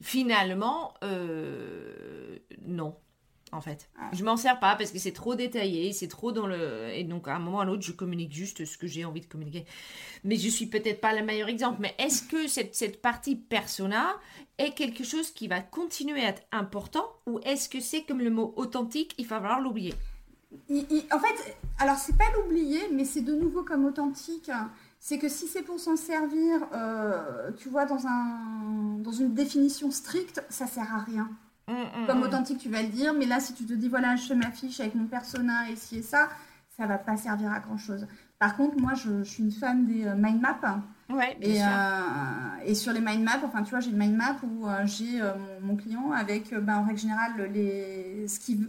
[0.01, 2.95] finalement, euh, non.
[3.51, 3.89] en fait.
[4.13, 6.89] Je m'en sers pas parce que c'est trop détaillé, c'est trop dans le...
[6.93, 9.21] Et donc, à un moment ou à l'autre, je communique juste ce que j'ai envie
[9.21, 9.65] de communiquer.
[10.23, 11.77] Mais je suis peut-être pas le meilleur exemple.
[11.81, 14.15] Mais est-ce que cette, cette partie persona
[14.57, 18.29] est quelque chose qui va continuer à être important ou est-ce que c'est comme le
[18.29, 19.93] mot authentique, il va falloir l'oublier?
[20.51, 24.49] En fait, alors c'est pas l'oublier, mais c'est de nouveau comme authentique.
[24.99, 29.91] C'est que si c'est pour s'en servir, euh, tu vois, dans, un, dans une définition
[29.91, 31.29] stricte, ça sert à rien.
[31.67, 32.23] Mm, mm, Comme mm.
[32.23, 34.51] authentique, tu vas le dire, mais là, si tu te dis, voilà, je fais ma
[34.51, 36.27] fiche avec mon persona et ci et ça,
[36.77, 38.07] ça va pas servir à grand chose.
[38.39, 40.81] Par contre, moi, je, suis une fan des euh, mind maps.
[41.09, 41.65] Ouais, et, euh,
[42.65, 45.19] et sur les mind maps, enfin, tu vois, j'ai une mind map où euh, j'ai
[45.61, 48.59] mon, client avec, ben, en règle générale, les, ce qui,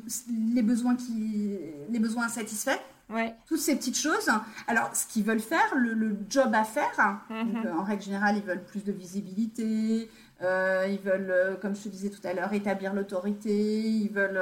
[0.55, 1.57] les, besoins qui,
[1.89, 2.81] les besoins satisfaits.
[3.11, 3.35] Ouais.
[3.47, 4.29] Toutes ces petites choses.
[4.67, 7.73] Alors, ce qu'ils veulent faire, le, job à faire, mm-hmm.
[7.73, 10.09] en règle générale, ils veulent plus de visibilité,
[10.43, 13.53] euh, ils veulent, euh, comme je te disais tout à l'heure, établir l'autorité.
[13.53, 14.41] Ils veulent,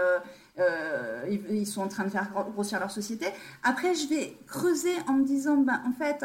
[0.58, 3.26] euh, ils, sont en train de faire grossir leur société.
[3.62, 6.24] Après, je vais creuser en me disant, ben, en fait,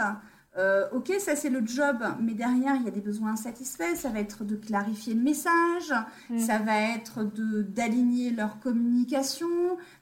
[0.92, 3.96] ok, ça c'est le job, mais derrière il y a des besoins insatisfaits.
[3.96, 5.94] Ça va être de clarifier le message,
[6.30, 6.40] mm.
[6.40, 9.48] ça va être de d'aligner leur communication.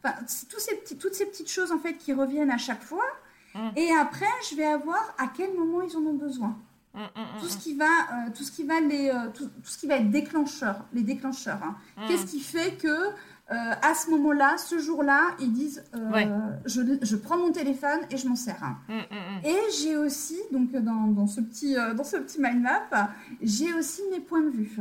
[0.04, 0.16] Enfin,
[0.50, 3.06] tous ces petits, toutes ces petites choses en fait qui reviennent à chaque fois.
[3.56, 3.70] Mm.
[3.76, 6.58] Et après, je vais avoir à quel moment ils en ont besoin.
[6.94, 7.00] Mm,
[7.40, 9.96] tout ce qui va, euh, tout ce qui va les, euh, tout, ce qui va
[9.96, 11.62] être déclencheur, les déclencheurs.
[11.64, 11.76] Hein.
[12.08, 13.12] Qu'est-ce qui fait que
[13.52, 15.84] euh, à ce moment-là, ce jour-là, ils disent,
[16.66, 18.64] je, je, prends mon téléphone et je m'en sers.
[18.64, 18.78] Hein.
[19.44, 24.02] Et j'ai aussi, donc dans, dans, ce petit, dans ce petit mind map, j'ai aussi
[24.12, 24.78] mes points de vue,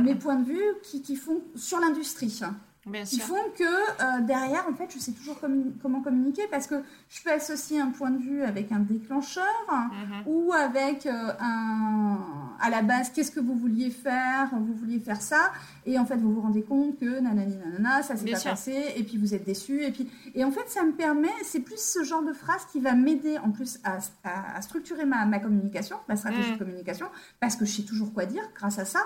[0.00, 2.42] mes points de vue qui, qui font sur l'industrie.
[2.84, 6.82] Bien qui font que euh, derrière, en fait, je sais toujours comment communiquer parce que
[7.10, 10.24] je peux associer un point de vue avec un déclencheur mhm.
[10.26, 12.18] ou avec euh, un.
[12.60, 15.52] À la base, qu'est-ce que vous vouliez faire Vous vouliez faire ça,
[15.86, 19.04] et en fait, vous vous rendez compte que nanani nanana, ça s'est pas passé, et
[19.04, 20.10] puis vous êtes déçu, et puis.
[20.34, 23.38] Et en fait, ça me permet, c'est plus ce genre de phrase qui va m'aider
[23.38, 26.54] en plus à, à, structurer ma, ma, communication, ma stratégie mhm.
[26.54, 27.06] de communication,
[27.38, 29.00] parce que je sais toujours quoi dire grâce à ça.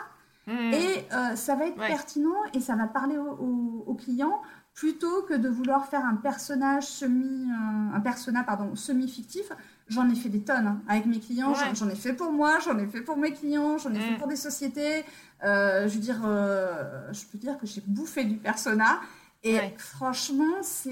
[0.46, 0.72] Mm.
[0.72, 4.42] Et euh, ça va être pertinent et ça va parler aux au, clients
[4.74, 9.50] plutôt que de vouloir faire un personnage semi, euh, un persona pardon semi fictif.
[9.88, 11.54] J'en ai fait des tonnes hein, avec mes clients.
[11.74, 14.18] J'en ai fait pour moi, j'en ai fait pour mes clients, j'en ai fait mm.
[14.18, 15.04] pour des sociétés.
[15.44, 19.00] Euh, je veux dire, je peux dire que j'ai bouffé du persona.
[19.42, 20.90] Et franchement, c'est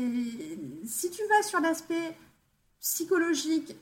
[0.85, 2.17] si tu vas sur l'aspect
[2.81, 3.77] psychologique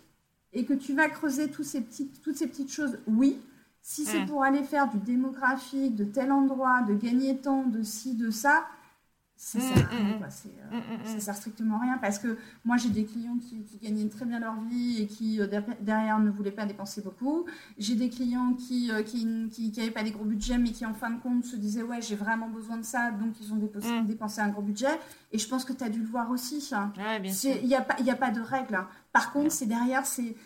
[0.53, 3.39] et que tu vas creuser tous ces petites, toutes ces petites choses, oui,
[3.83, 4.27] si c'est mm.
[4.27, 8.65] pour aller faire du démographique, de tel endroit, de gagner tant, de ci, de ça,
[9.43, 13.67] ça mm, sert, mm, euh, sert strictement rien parce que moi j'ai des clients qui,
[13.83, 15.49] gagnaient très bien leur vie et qui euh,
[15.81, 17.45] derrière ne voulaient pas dépenser beaucoup.
[17.77, 21.11] J'ai des clients qui n'avaient qui, qui, pas des gros budgets mais qui en fin
[21.11, 23.57] de compte se disaient ouais j'ai vraiment besoin de ça donc ils ont
[24.05, 24.97] dépensé, un gros budget.
[25.33, 26.65] Et je pense que tu as dû le voir aussi.
[27.43, 28.77] Il n'y a, pas, a pas de règle.
[28.77, 28.87] Hein.
[29.13, 30.37] Par contre, c'est derrière, c'est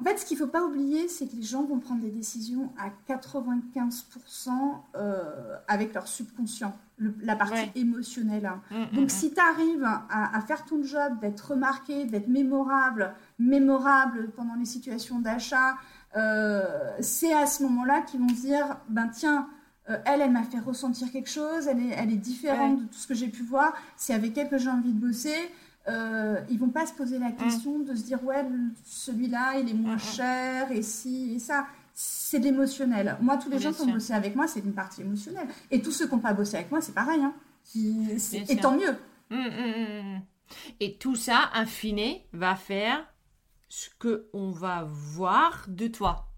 [0.00, 2.10] en fait, ce qu'il ne faut pas oublier, c'est que les gens vont prendre des
[2.10, 4.50] décisions à 95%
[4.94, 6.76] euh, avec leur subconscient,
[7.20, 8.46] la partie émotionnelle.
[8.46, 8.60] Hein.
[8.70, 9.08] Mm, mm, Donc, mm.
[9.08, 15.18] si tu arrives à, faire ton job, d'être remarqué, d'être mémorable, mémorable pendant les situations
[15.18, 15.76] d'achat,
[16.16, 19.48] euh, c'est à ce moment-là qu'ils vont se dire, ben tiens,
[19.90, 22.98] euh, elle, elle m'a fait ressentir quelque chose, elle est, elle est différente de tout
[22.98, 25.34] ce que j'ai pu voir, c'est avec elle que j'ai envie de bosser
[25.88, 27.36] euh, ils vont pas se poser la mm.
[27.36, 28.44] question de se dire ouais
[28.84, 30.00] celui-là il est moins mm, mm.
[30.00, 31.66] cher et si et ça.
[32.00, 33.16] C'est l'émotionnel.
[33.20, 35.48] Moi tous les gens qui ont bossé avec moi c'est une partie émotionnelle.
[35.72, 37.34] Et tous ceux qui n'ont pas bossé avec moi c'est pareil hein.
[37.74, 38.96] et tant mieux.
[40.78, 43.04] Et tout ça in fine va faire
[43.68, 46.28] ce que on va voir de toi.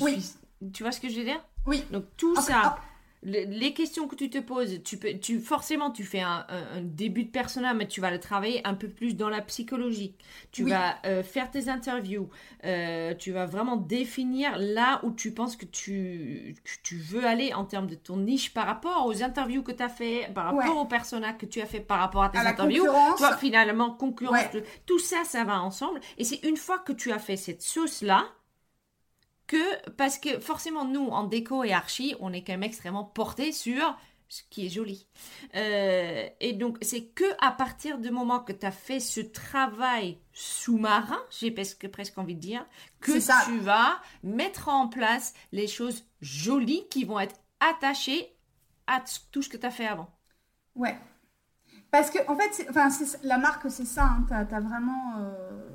[0.00, 0.24] Oui.
[0.72, 1.44] tu vois ce que je veux dire?
[1.66, 1.84] Oui.
[1.92, 2.78] Donc tout ça
[3.24, 6.44] les questions que tu te poses, tu peux, tu forcément tu fais un,
[6.82, 10.16] début de persona, mais tu vas le travailler un peu plus dans la psychologie.
[10.50, 12.28] Tu vas euh, faire tes interviews,
[12.64, 17.64] euh, tu vas vraiment définir là où tu penses que tu, tu veux aller en
[17.64, 20.86] termes de ton niche par rapport aux interviews que tu as fait, par rapport aux
[20.86, 22.86] personas que tu as fait par rapport à tes interviews.
[23.18, 24.40] Toi finalement concurrence,
[24.86, 26.00] tout ça, ça va ensemble.
[26.18, 28.26] Et c'est une fois que tu as fait cette sauce là
[29.52, 33.52] que parce que forcément nous en déco et archi on est quand même extrêmement porté
[33.52, 33.98] sur
[34.30, 35.06] ce qui est joli.
[35.56, 40.18] Euh, et donc c'est que à partir du moment que tu as fait ce travail
[40.32, 42.64] sous-marin j'ai presque presque envie de dire
[43.00, 48.34] que tu vas mettre en place les choses jolies qui vont être attachées
[48.86, 50.08] à tout ce que tu as fait avant.
[50.76, 50.96] Ouais
[51.92, 52.88] Parce que, en fait, enfin,
[53.22, 54.04] la marque, c'est ça.
[54.04, 54.24] Hein.
[54.26, 55.30] tu as, vraiment, euh,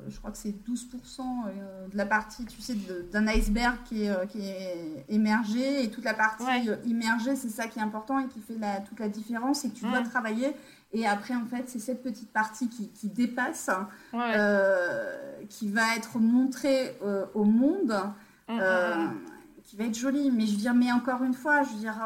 [0.07, 2.75] je crois que c'est 12% euh, de la partie, tu sais,
[3.11, 5.83] d'un iceberg qui est, euh, qui est, émergé.
[5.83, 6.43] Et toute la partie
[6.85, 9.63] immergée, c'est ça qui est important et qui fait la, toute la différence.
[9.63, 10.55] Et que tu dois travailler.
[10.91, 13.69] Et après, en fait, c'est cette petite partie qui, qui dépasse,
[15.49, 16.97] qui va être montrée
[17.35, 17.93] au monde,
[18.47, 19.36] mm, mm, mm.
[19.67, 20.31] Qui va être jolie.
[20.31, 21.99] Mais je veux dire, mais encore une fois, je veux dire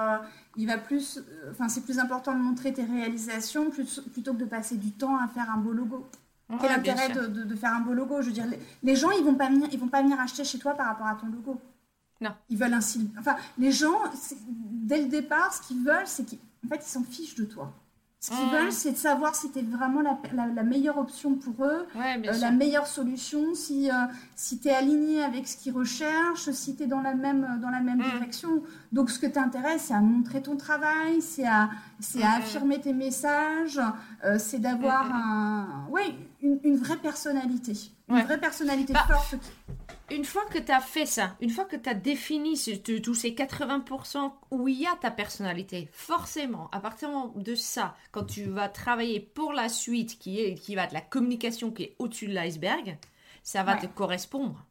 [0.57, 4.45] il va plus, euh, enfin, c'est plus important de montrer tes réalisations plutôt que de
[4.45, 6.07] passer du temps à faire un beau logo.
[6.59, 8.21] Quel intérêt de, faire un beau logo?
[8.21, 8.45] Je veux dire,
[8.83, 11.07] les, gens, ils vont pas venir, ils vont pas venir acheter chez toi par rapport
[11.07, 11.61] à ton logo.
[12.19, 12.31] Non.
[12.49, 12.81] Ils veulent un
[13.17, 14.01] Enfin, les gens,
[14.43, 17.73] dès le départ, ce qu'ils veulent, c'est qu'en fait, ils s'en fichent de toi.
[18.23, 18.51] Ce qu'ils mmh.
[18.51, 22.51] veulent, c'est de savoir si tu es vraiment la, meilleure option pour eux, euh, la
[22.51, 23.93] meilleure solution, si, euh,
[24.35, 27.71] si tu es aligné avec ce qu'ils recherchent, si tu es dans la même, dans
[27.71, 28.11] la même mmh.
[28.11, 28.61] direction.
[28.91, 32.41] Donc, ce que t'intéresse, c'est à montrer ton travail, c'est à, c'est à mmh.
[32.41, 33.81] affirmer tes messages,
[34.23, 36.13] euh, c'est d'avoir un, ouais,
[36.43, 37.73] une, une, vraie personnalité.
[38.07, 39.35] Une vraie personnalité bah, forte
[40.11, 42.59] une fois que tu as fait ça, une fois que tu as défini
[43.01, 48.25] tous ces 80% où il y a ta personnalité, forcément, à partir de ça, quand
[48.25, 51.95] tu vas travailler pour la suite qui, est, qui va être la communication qui est
[51.99, 52.97] au-dessus de l'iceberg,
[53.43, 54.65] ça va te correspondre.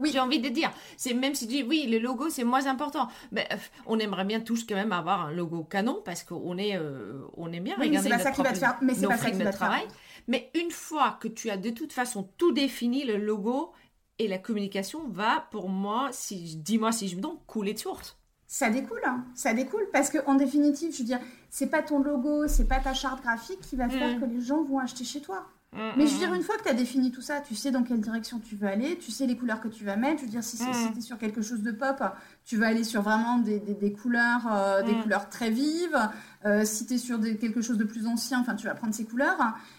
[0.00, 0.10] Oui.
[0.12, 3.08] J'ai envie de dire, c'est même si tu dis oui, le logo c'est moins important,
[3.32, 6.74] mais euh, on aimerait bien tous quand même avoir un logo canon parce qu'on est,
[6.74, 9.18] euh, on est bien oui, regarder notre, ça qui va te faire, mais c'est pas
[9.18, 9.86] ça qui va travail.
[10.26, 13.72] Mais une fois que tu as de toute façon tout défini, le logo,
[14.20, 18.18] et la communication va, pour moi, si, dis-moi si je me trompe, couler de source.
[18.46, 19.24] Ça découle, hein.
[19.34, 22.80] ça découle parce que en définitive, je veux dire, c'est pas ton logo, c'est pas
[22.80, 24.20] ta charte graphique qui va faire mm.
[24.20, 25.46] que les gens vont acheter chez toi.
[25.72, 27.54] Mm, Mais je veux mm, dire, une fois que tu as défini tout ça, tu
[27.54, 30.18] sais dans quelle direction tu veux aller, tu sais les couleurs que tu vas mettre.
[30.18, 32.02] Je veux dire, si, tu es sur quelque chose de pop,
[32.44, 36.10] tu vas aller sur vraiment des, des, couleurs, euh, des couleurs très vives.
[36.44, 38.92] Euh, si tu es sur des, quelque chose de plus ancien, enfin, tu vas prendre
[38.92, 39.38] ces couleurs.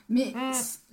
[0.09, 0.33] Mais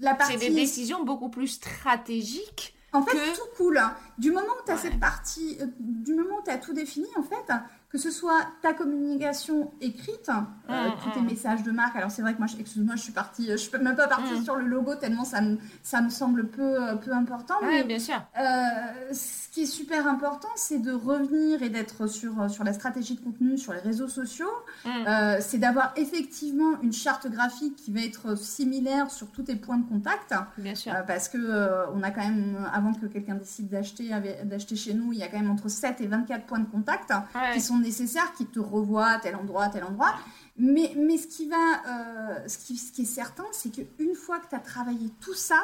[0.01, 0.33] la partie.
[0.33, 3.81] C'est des décisions beaucoup plus stratégiques en fait, tout coule.
[4.17, 7.09] Du moment où tu as cette partie, euh, du moment où tu as tout défini,
[7.17, 7.53] en fait,
[7.91, 11.27] que ce soit ta communication écrite, euh, mm, tous tes mm.
[11.27, 11.97] messages de marque.
[11.97, 14.35] Alors c'est vrai que moi, excuse-moi, je suis partie, euh, je suis même pas partie
[14.35, 14.45] mm.
[14.45, 17.55] sur le logo tellement ça me, ça me semble peu, euh, peu important.
[17.63, 18.21] Oui, bien sûr.
[18.37, 23.21] ce qui est super important, c'est de revenir et d'être sur, sur la stratégie de
[23.21, 24.51] contenu sur les réseaux sociaux.
[25.41, 29.89] c'est d'avoir effectivement une charte graphique qui va être similaire sur tous tes points de
[29.89, 30.35] contact.
[30.59, 30.93] Bien sûr.
[31.07, 31.39] parce que
[31.95, 34.11] on a quand même, avant que quelqu'un décide d'acheter,
[34.45, 37.13] d'acheter chez nous, il y a quand même entre 7 et 24 points de contact
[37.55, 40.15] qui sont nécessaires, qui te revoient à tel endroit, tel endroit.
[40.57, 44.39] Mais, mais ce, qui va, euh, ce, qui, ce qui est certain, c'est qu'une fois
[44.41, 45.63] que tu as travaillé tout ça,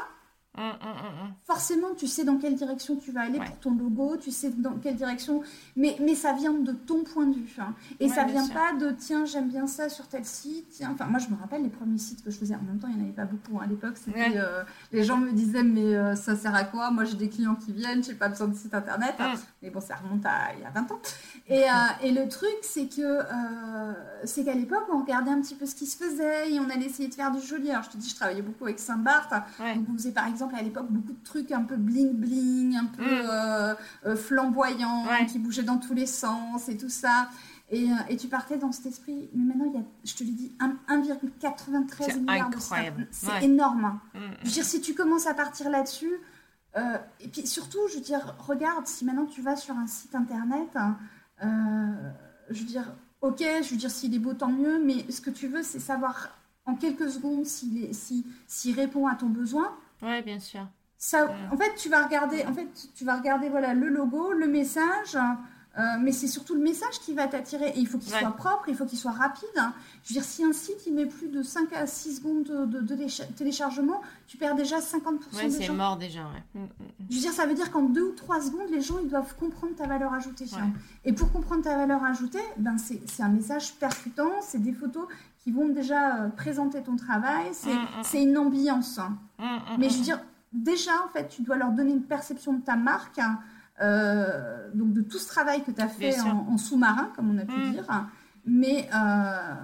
[1.45, 4.75] Forcément, tu sais dans quelle direction tu vas aller pour ton logo, tu sais dans
[4.75, 5.43] quelle direction,
[5.77, 7.57] mais, mais ça vient de ton point de vue.
[7.59, 7.75] Hein.
[7.99, 10.69] Et ça vient pas de tiens, j'aime bien ça sur tel site.
[10.71, 10.91] Tiens.
[10.95, 12.55] Enfin, moi, je me rappelle les premiers sites que je faisais.
[12.55, 13.65] En même temps, il n'y en avait pas beaucoup hein.
[13.65, 13.97] à l'époque.
[14.17, 16.91] Euh, les gens me disaient, mais euh, ça sert à quoi?
[16.91, 19.15] Moi, j'ai des clients qui viennent, j'ai pas besoin de site internet.
[19.63, 21.01] Mais bon, ça remonte à il y a 20 ans.
[21.49, 21.67] Et, euh,
[22.03, 23.21] et le truc, c'est que
[24.25, 26.87] c'est qu'à l'époque, on regardait un petit peu ce qui se faisait et on allait
[26.87, 27.71] essayer de faire du joli.
[27.71, 29.33] Alors, je te dis, je travaillais beaucoup avec Saint-Barth.
[29.59, 32.87] Donc, on faisait par exemple à l'époque beaucoup de trucs un peu bling bling, un
[32.87, 33.29] peu mm.
[33.31, 33.75] euh,
[34.07, 37.29] euh, flamboyants, qui bougeaient dans tous les sens et tout ça.
[37.71, 39.31] Et, euh, et, tu partais dans cet esprit.
[39.35, 42.59] Mais maintenant, il y a, je te l'ai dit, 1,93 milliard de
[43.11, 43.85] C'est énorme.
[43.85, 44.01] Hein.
[44.15, 44.19] Mm.
[44.43, 46.13] Je veux dire, si tu commences à partir là-dessus,
[47.21, 50.69] et puis surtout, je veux dire, regarde, si maintenant tu vas sur un site internet,
[50.75, 50.97] hein,
[52.51, 55.31] je veux dire, ok, je veux dire, s'il est beau, tant mieux, mais ce que
[55.31, 56.31] tu veux, c'est savoir
[56.67, 57.95] en quelques secondes s'il
[58.47, 59.77] si, répond à ton besoin.
[60.03, 60.67] Oui, bien sûr.
[60.97, 64.47] Ça, en fait, tu vas regarder, en fait, tu vas regarder voilà le logo, le
[64.47, 65.19] message,
[65.77, 67.71] euh, mais c'est surtout le message qui va t'attirer.
[67.71, 69.49] Et il faut qu'il soit propre, il faut qu'il soit rapide.
[70.05, 72.97] Je veux dire, si un site il met plus de 5 à 6 secondes de,
[73.37, 76.21] téléchargement, tu perds déjà 50% ouais, c'est mort déjà.
[76.55, 76.69] Ouais.
[77.11, 79.35] Je veux dire, ça veut dire qu'en 2 ou 3 secondes, les gens ils doivent
[79.37, 80.47] comprendre ta valeur ajoutée.
[81.05, 85.07] Et pour comprendre ta valeur ajoutée, ben, c'est un message percutant, c'est des photos
[85.45, 87.53] qui vont déjà euh, présenter ton travail,
[88.03, 88.99] c'est une ambiance.
[89.79, 90.21] Mais je veux dire,
[90.55, 93.41] déjà, en fait, tu dois leur donner une perception de ta marque, hein,
[93.83, 97.45] euh, donc de tout ce travail que tu as fait en, sous-marin, comme on a
[97.45, 97.73] pu mm.
[97.73, 98.09] dire,
[98.47, 99.55] mais, euh,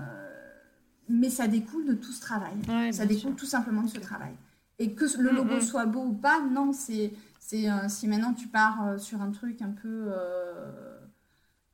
[1.08, 2.92] mais ça découle de tout ce travail.
[2.92, 4.34] ça découle tout simplement de ce travail.
[4.78, 5.60] Et que le mm, logo mm.
[5.62, 7.12] soit beau ou pas, non, c'est
[7.54, 10.12] euh, si maintenant tu pars sur un truc un peu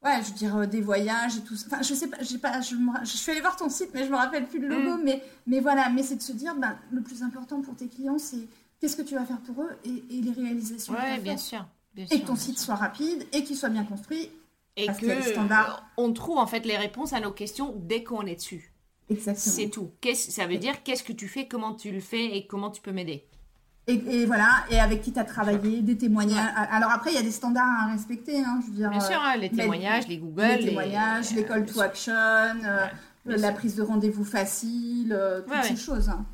[0.06, 1.66] ouais, je veux dire des voyages et tout ça.
[1.66, 4.10] Enfin, je sais pas, j'ai pas, je, je, suis allée voir ton site, mais je
[4.10, 5.02] me rappelle plus le logo.
[5.02, 8.18] Mais, mais voilà, mais c'est de se dire, ben, le plus important pour tes clients,
[8.18, 8.48] c'est
[8.80, 10.94] qu'est-ce que tu vas faire pour eux et, les réalisations.
[10.94, 14.30] Oui, bien sûr, Et que ton site soit rapide et qu'il soit bien construit.
[14.78, 15.06] Et que
[15.96, 18.72] on trouve en fait les réponses à nos questions dès qu'on est dessus.
[19.08, 19.54] Exactement.
[19.54, 19.92] C'est tout.
[20.02, 22.82] Qu'est-ce, ça veut dire qu'est-ce que tu fais, comment tu le fais et comment tu
[22.82, 23.24] peux m'aider.
[23.88, 26.52] Et, voilà, et avec qui tu as travaillé, des témoignages.
[26.72, 28.40] Alors après, il y a des standards à respecter.
[28.40, 30.42] Hein, je veux dire, Bien sûr, hein, les témoignages, les Google.
[30.42, 32.86] Les témoignages, les, call to action, euh,
[33.26, 36.08] la prise de rendez-vous facile, euh, toutes ces choses.
[36.08, 36.24] Hein.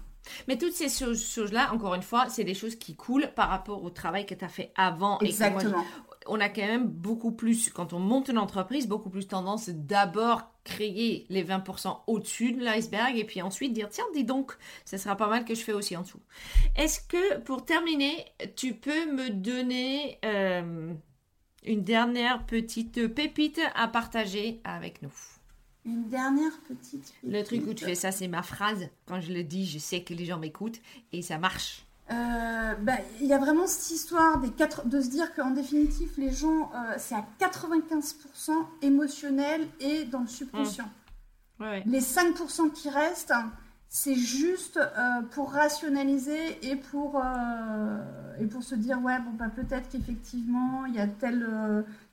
[0.48, 3.90] Mais toutes ces choses-là, encore une fois, c'est des choses qui coulent par rapport au
[3.90, 5.18] travail que tu as fait avant.
[5.18, 5.84] Exactement.
[6.26, 10.52] On a quand même beaucoup plus, quand on monte une entreprise, beaucoup plus tendance d'abord
[10.64, 15.16] créer les 20% au-dessus de l'iceberg et puis ensuite dire tiens dis donc ce sera
[15.16, 16.20] pas mal que je fais aussi en dessous.
[16.76, 20.92] Est-ce que pour terminer tu peux me donner euh,
[21.64, 25.12] une dernière petite pépite à partager avec nous?
[25.84, 27.32] Une dernière petite pépite.
[27.32, 28.88] Le truc où tu fais ça c'est ma phrase.
[29.06, 30.80] Quand je le dis je sais que les gens m'écoutent
[31.12, 31.84] et ça marche.
[32.12, 36.12] Euh, bah, il y a vraiment cette histoire des quatre, de se dire qu'en définitive,
[36.18, 38.52] les gens, euh, c'est à 95%
[38.82, 40.88] émotionnel et dans le subconscient.
[41.58, 41.64] Mmh.
[41.86, 43.34] Les 5% qui restent,
[43.88, 47.22] c'est juste euh, pour rationaliser et pour,
[48.40, 51.46] et pour se dire, ouais, bon, bah, peut-être qu'effectivement, il y a telle,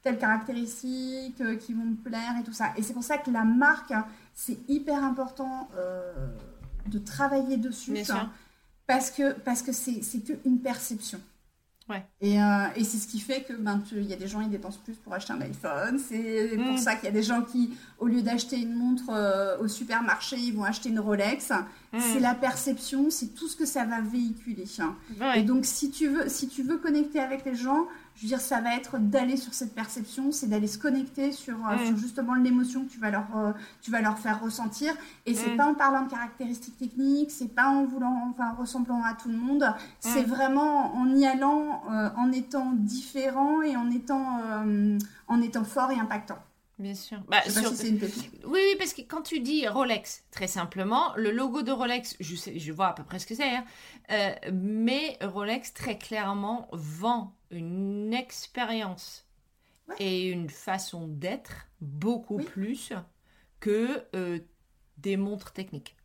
[0.03, 2.73] telle caractéristique qui vont me plaire et tout ça.
[2.77, 3.93] Et c'est pour ça que la marque,
[4.35, 5.67] c'est hyper important
[6.85, 7.93] de travailler dessus.
[8.89, 11.21] Parce que parce que c'est qu'une perception.
[11.87, 12.03] Ouais.
[12.21, 14.49] Et, euh, et c'est ce qui fait que ben il y a des gens qui
[14.49, 15.99] dépensent plus pour acheter un iPhone.
[15.99, 16.77] C'est pour mm.
[16.77, 20.37] ça qu'il y a des gens qui, au lieu d'acheter une montre euh, au supermarché,
[20.37, 21.51] ils vont acheter une Rolex.
[21.51, 21.99] Mm.
[21.99, 24.65] C'est la perception, c'est tout ce que ça va véhiculer.
[25.35, 27.85] Et donc si tu veux si tu veux connecter avec les gens,
[28.15, 31.55] je veux dire, ça va être d'aller sur cette perception, c'est d'aller se connecter sur,
[31.67, 34.93] euh, sur justement l'émotion que tu vas leur, euh, tu vas leur faire ressentir.
[35.25, 35.57] Et c'est mm.
[35.57, 39.37] pas en parlant de caractéristiques techniques, c'est pas en voulant, enfin, ressemblant à tout le
[39.37, 39.65] monde.
[39.99, 44.41] C'est vraiment en y allant, euh, en étant différent et en étant,
[45.27, 46.39] en étant fort et impactant.
[46.79, 47.19] Bien sûr.
[47.27, 47.99] Bah, oui,
[48.45, 52.57] oui, parce que quand tu dis Rolex, très simplement, le logo de Rolex, je, sais,
[52.57, 53.65] je vois à peu près ce que c'est, hein,
[54.53, 59.27] mais Rolex très clairement vend une expérience
[59.99, 62.93] et une façon d'être beaucoup plus
[63.59, 64.39] que euh,
[64.97, 65.97] des montres techniques.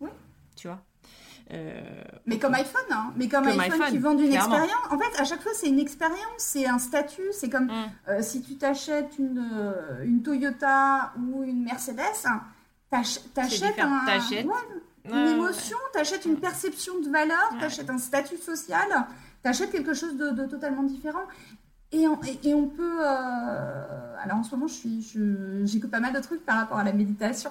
[0.00, 0.08] Oui.
[0.56, 0.82] Tu vois?
[1.52, 1.80] Euh,
[2.26, 3.12] mais comme iPhone, hein.
[3.16, 4.70] mais comme, iPhone, qui vend une expérience.
[4.90, 7.32] En fait, à chaque fois, c'est une expérience, c'est un statut.
[7.32, 7.90] C'est comme mm.
[8.08, 9.44] euh, si tu t'achètes une,
[10.04, 12.02] une Toyota ou une Mercedes,
[12.90, 14.02] t'achètes un,
[15.04, 19.06] une émotion, t'achètes une perception de valeur, t'achètes un statut social
[19.42, 21.24] tu achètes quelque chose de, totalement différent.
[21.92, 22.98] Et on, et, on peut.
[23.00, 26.92] Euh, alors en ce moment, j'écoute je pas mal de trucs par rapport à la
[26.92, 27.50] méditation.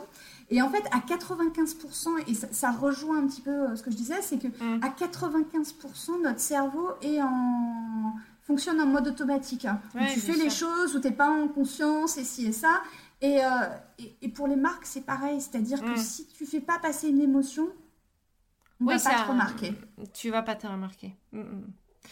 [0.52, 3.96] Et en fait, à 95%, et ça, rejoint un petit peu euh, ce que je
[3.96, 4.82] disais, c'est que mm.
[4.82, 9.66] à 95%, notre cerveau est en, fonctionne en mode automatique.
[9.66, 9.80] Hein.
[10.12, 12.82] tu fais les choses où tu n'es pas en conscience et ci et ça.
[13.22, 13.50] Et, euh,
[14.22, 15.42] et, pour les marques, c'est pareil.
[15.42, 15.98] C'est-à-dire que mm.
[15.98, 17.70] si tu fais pas passer une émotion,
[18.82, 19.74] on oui, va pas te remarquer.
[20.14, 21.16] Tu vas pas te remarquer.
[21.32, 21.62] Mm,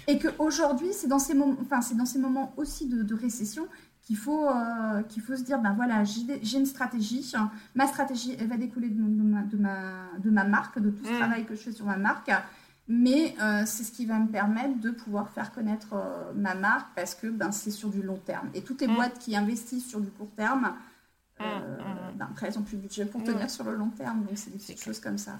[0.05, 3.67] et qu'aujourd'hui, c'est dans, ces moments, enfin, c'est dans ces moments aussi de, récession
[4.07, 7.29] qu'il faut, euh, qu'il faut se dire, ben voilà, j'ai une stratégie.
[7.75, 11.11] Ma stratégie, elle va découler de, ma, de, ma, de ma marque, de tout ce
[11.11, 11.17] mm.
[11.17, 12.31] travail que je fais sur ma marque.
[12.87, 16.87] Mais euh, c'est ce qui va me permettre de pouvoir faire connaître euh, ma marque
[16.95, 18.49] parce que ben, c'est sur du long terme.
[18.53, 18.95] Et toutes les mm.
[18.95, 20.73] boîtes qui investissent sur du court terme,
[21.37, 24.23] ben, après, elles n'ont plus de budget pour tenir sur le long terme.
[24.23, 25.37] Donc, c'est des petites choses comme ça.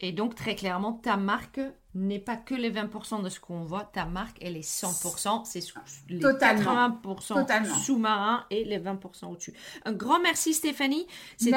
[0.00, 1.60] Et donc, très clairement, ta marque
[1.94, 3.84] n'est pas que les 20% de ce qu'on voit.
[3.84, 5.44] Ta marque, elle est 100%.
[5.44, 5.62] C'est
[6.08, 9.54] les 80% sous-marins et les 20% au-dessus.
[9.84, 11.06] Un grand merci, Stéphanie.
[11.36, 11.56] C'était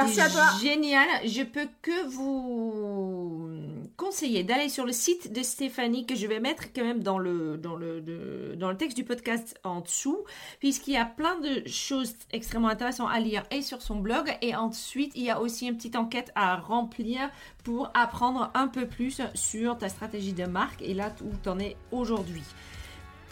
[0.61, 1.07] génial.
[1.25, 3.49] Je peux que vous
[3.97, 7.57] conseiller d'aller sur le site de Stéphanie, que je vais mettre quand même dans le,
[7.57, 10.23] dans le, dans le texte du podcast en dessous,
[10.59, 14.31] puisqu'il y a plein de choses extrêmement intéressantes à lire et sur son blog.
[14.41, 17.29] Et ensuite, il y a aussi une petite enquête à remplir
[17.63, 21.59] pour apprendre un peu plus sur ta stratégie de marque et là où tu en
[21.59, 22.43] es aujourd'hui.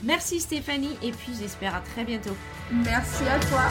[0.03, 2.35] Merci Stéphanie et puis j'espère à très bientôt.
[2.71, 3.69] Merci à toi.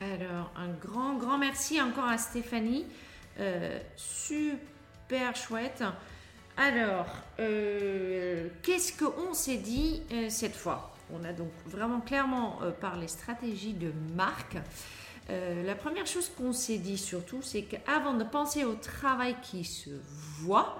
[0.00, 2.86] Alors, un grand, grand merci encore à Stéphanie.
[3.40, 5.82] Euh, super chouette.
[6.56, 7.06] Alors,
[7.40, 10.93] euh, qu'est-ce qu'on s'est dit euh, cette fois?
[11.12, 14.56] On a donc vraiment clairement euh, parlé stratégie de marque.
[15.28, 19.88] la première chose qu'on s'est dit surtout, c'est qu'avant de penser au travail qui se
[20.40, 20.78] voit,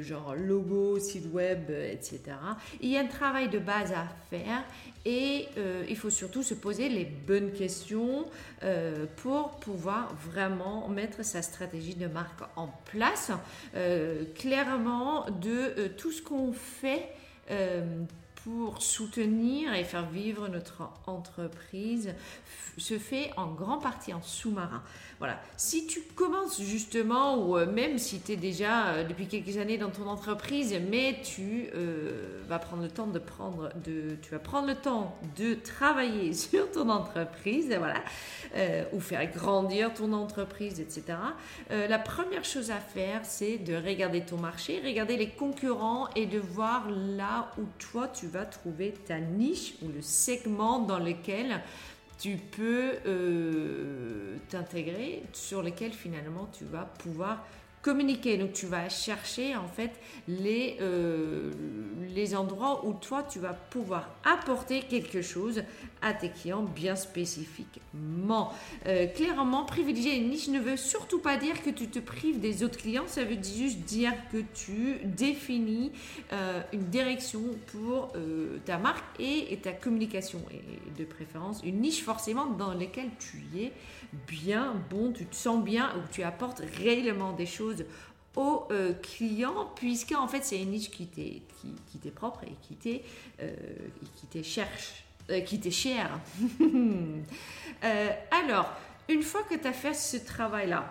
[0.00, 2.22] genre logo, site web, etc.
[2.80, 4.64] Il y a un travail de base à faire
[5.04, 5.48] et
[5.86, 8.24] il faut surtout se poser les bonnes questions
[9.16, 13.32] pour pouvoir vraiment mettre sa stratégie de marque en place.
[14.34, 17.10] clairement, de tout ce qu'on fait
[18.48, 22.14] pour soutenir et faire vivre notre entreprise
[22.78, 24.82] se fait en grande partie en sous-marin.
[25.18, 25.40] Voilà.
[25.56, 29.76] Si tu commences justement, ou euh, même si tu es déjà euh, depuis quelques années
[29.76, 34.38] dans ton entreprise, mais tu euh, vas prendre le temps de prendre, de, tu vas
[34.38, 38.02] prendre le temps de travailler sur ton entreprise, voilà,
[38.92, 41.18] ou faire grandir ton entreprise, etc.
[41.70, 46.38] la première chose à faire, c'est de regarder ton marché, regarder les concurrents et de
[46.38, 51.60] voir là où toi tu vas trouver ta niche ou le segment dans lequel
[52.18, 57.46] tu peux euh, t'intégrer, sur lesquels finalement tu vas pouvoir
[57.88, 58.36] communiquer.
[58.36, 59.92] Donc tu vas chercher en fait
[60.28, 61.50] les, euh,
[62.14, 65.62] les endroits où toi tu vas pouvoir apporter quelque chose
[66.02, 68.52] à tes clients bien spécifiquement.
[68.86, 72.62] Euh, clairement, privilégier une niche ne veut surtout pas dire que tu te prives des
[72.62, 75.90] autres clients, ça veut juste dire que tu définis
[76.34, 77.40] euh, une direction
[77.72, 78.12] pour
[78.66, 83.38] ta marque et, et, ta communication et de préférence une niche forcément dans laquelle tu
[83.58, 83.72] es
[84.12, 87.84] bien bon, tu te sens bien, où tu apportes réellement des choses
[88.36, 91.42] aux euh, clients, puisque en fait c'est une niche qui t'est
[91.90, 93.02] qui, propre et qui t'est
[93.42, 93.52] euh,
[94.30, 96.20] qui cherche, euh, qui t'est chère.
[98.30, 98.70] alors,
[99.08, 100.88] une fois que tu as fait ce travail-là,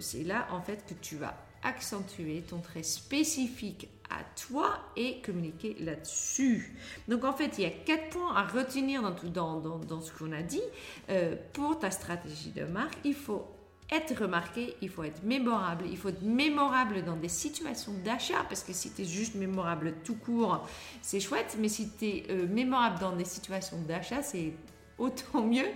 [0.00, 5.76] c'est là en fait que tu vas accentuer ton trait spécifique à toi et communiquer
[5.80, 6.76] là-dessus.
[7.08, 10.12] Donc en fait, il y a quatre points à retenir dans, tout, dans, dans, ce
[10.12, 10.62] qu'on a dit.
[11.10, 13.46] Euh, pour ta stratégie de marque, il faut
[13.90, 18.62] être remarqué, il faut être mémorable, il faut être mémorable dans des situations d'achat, parce
[18.64, 20.66] que si tu es juste mémorable tout court,
[21.02, 24.52] c'est chouette, mais si tu es euh, mémorable dans des situations d'achat, c'est
[24.98, 25.68] autant mieux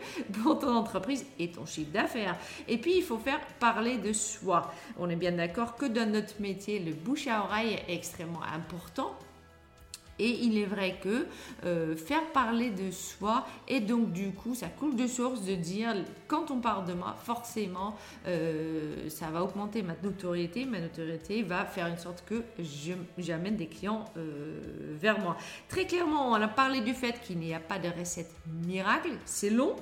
[0.42, 2.36] pour ton entreprise et ton chiffre d'affaires.
[2.68, 4.72] Et puis, il faut faire parler de soi.
[4.98, 9.14] On est bien d'accord que dans notre métier, le bouche à oreille est extrêmement important
[10.20, 11.26] et il est vrai que
[11.64, 15.94] euh, faire parler de soi, et donc du coup, ça coule de source de dire,
[16.28, 17.96] quand on parle de moi, forcément,
[18.26, 20.66] euh, ça va augmenter ma notoriété.
[20.66, 22.44] Ma notoriété va faire une sorte que
[23.18, 24.60] j'amène des clients euh,
[25.00, 25.36] vers moi.
[25.68, 28.30] Très clairement, on a parlé du fait qu'il n'y a pas de recette
[28.66, 29.10] miracle.
[29.24, 29.74] C'est long,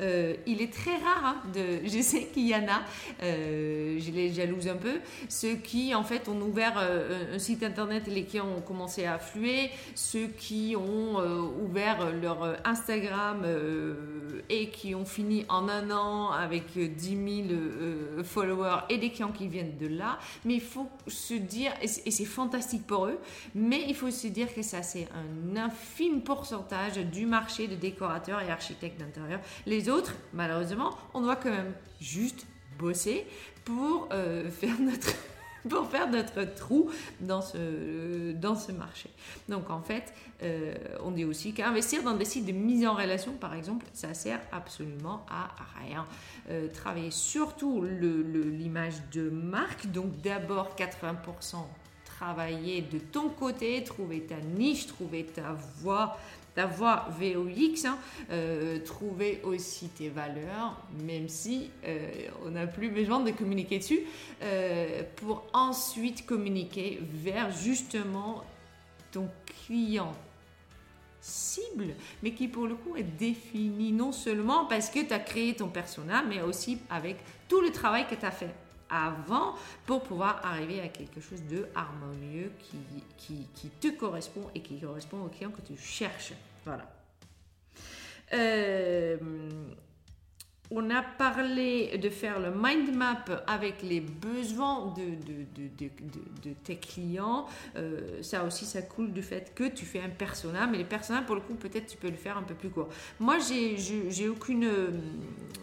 [0.00, 1.86] euh, il est très rare hein, de.
[1.96, 2.82] Je sais qu'il y en a,
[3.22, 7.62] euh, je les jalouse un peu, ceux qui en fait ont ouvert euh, un site
[7.62, 11.16] internet et clients ont commencé à affluer, ceux qui ont
[11.62, 13.46] ouvert leur Instagram
[14.48, 19.48] et qui ont fini en un an avec 10 000 followers et des clients qui
[19.48, 20.18] viennent de là.
[20.44, 23.18] Mais il faut se dire, et c'est fantastique pour eux,
[23.54, 28.40] mais il faut se dire que ça c'est un infime pourcentage du marché de décorateurs
[28.42, 29.40] et architectes d'intérieur.
[30.32, 32.46] Malheureusement, on doit quand même juste
[32.78, 33.26] bosser
[33.64, 35.12] pour euh, faire notre
[35.68, 39.10] pour faire notre trou dans ce, dans ce marché.
[39.48, 40.12] Donc en fait,
[40.44, 44.14] euh, on dit aussi qu'investir dans des sites de mise en relation, par exemple, ça
[44.14, 45.48] sert absolument à
[45.80, 46.06] rien.
[46.50, 51.56] Euh, travailler surtout l'image de marque, donc d'abord 80%
[52.04, 56.16] travailler de ton côté, trouver ta niche, trouver ta voix,
[56.56, 57.98] ta voix VOX, hein,
[58.30, 64.00] euh, trouver aussi tes valeurs, même si euh, on n'a plus besoin de communiquer dessus,
[64.42, 68.42] euh, pour ensuite communiquer vers justement
[69.12, 70.14] ton client
[71.20, 71.88] cible,
[72.22, 75.68] mais qui pour le coup est défini non seulement parce que tu as créé ton
[75.68, 78.54] persona, mais aussi avec tout le travail que tu as fait
[78.90, 82.52] avant pour pouvoir arriver à quelque chose de harmonieux
[83.18, 86.32] qui, te correspond et qui correspond au client que tu cherches.
[86.64, 86.90] Voilà.
[88.32, 89.16] Euh,
[90.70, 97.46] on a parlé de faire le mind map avec les besoins de, tes clients.
[97.76, 101.22] Euh, ça aussi, ça coule du fait que tu fais un persona, mais les personas,
[101.22, 102.88] pour le coup, peut-être tu peux le faire un peu plus court.
[103.20, 104.68] Moi, j'ai aucune.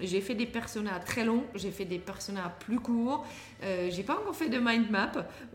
[0.01, 3.25] J'ai fait des personas très longs, j'ai fait des personas plus courts.
[3.64, 5.11] Euh, j'ai pas encore fait de mind map.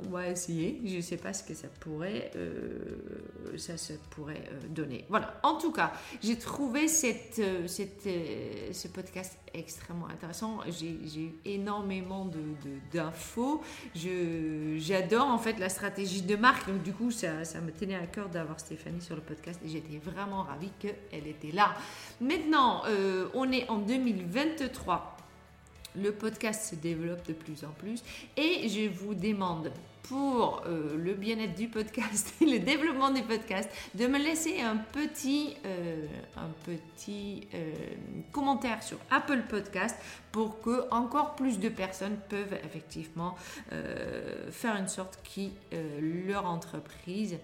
[0.06, 0.80] On va essayer.
[0.84, 3.74] Je sais pas ce que ça pourrait, euh, ça
[4.10, 5.04] pourrait donner.
[5.08, 5.38] Voilà.
[5.42, 5.92] En tout cas,
[6.22, 10.60] j'ai trouvé ce podcast extrêmement intéressant.
[10.68, 12.28] J'ai eu énormément
[12.92, 13.62] d'infos.
[13.94, 16.68] J'adore en fait la stratégie de marque.
[16.68, 19.68] Donc du coup, ça, ça me tenait à cœur d'avoir Stéphanie sur le podcast et
[19.68, 21.74] j'étais vraiment ravie qu'elle était là.
[22.20, 25.17] Maintenant, euh, on est en 2023.
[25.96, 28.02] Le podcast se développe de plus en plus
[28.36, 29.72] et je vous demande
[30.08, 34.76] pour euh, le bien-être du podcast et le développement du podcast, de me laisser un
[34.76, 36.06] petit, euh,
[36.36, 37.72] un petit euh,
[38.32, 39.96] commentaire sur Apple Podcast
[40.32, 43.36] pour que encore plus de personnes peuvent effectivement
[44.50, 45.52] faire une sorte qui
[46.00, 47.38] leur entreprise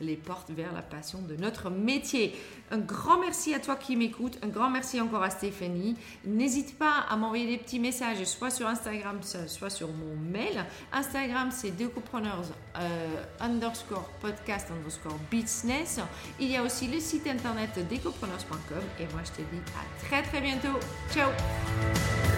[0.00, 2.34] les porte vers la passion de notre métier.
[2.70, 5.96] Un grand merci à toi qui m'écoute, un grand merci encore à Stéphanie.
[6.24, 10.64] N'hésite pas à m'envoyer des petits messages, soit sur Instagram, soit sur mon mail.
[10.92, 12.42] Instagram, c'est Decopreneurs
[12.78, 16.00] euh, underscore podcast underscore business.
[16.40, 18.82] Il y a aussi le site internet decopreneurs.com.
[19.00, 20.78] Et moi, je te dis à très très bientôt.
[21.12, 22.33] Ciao show.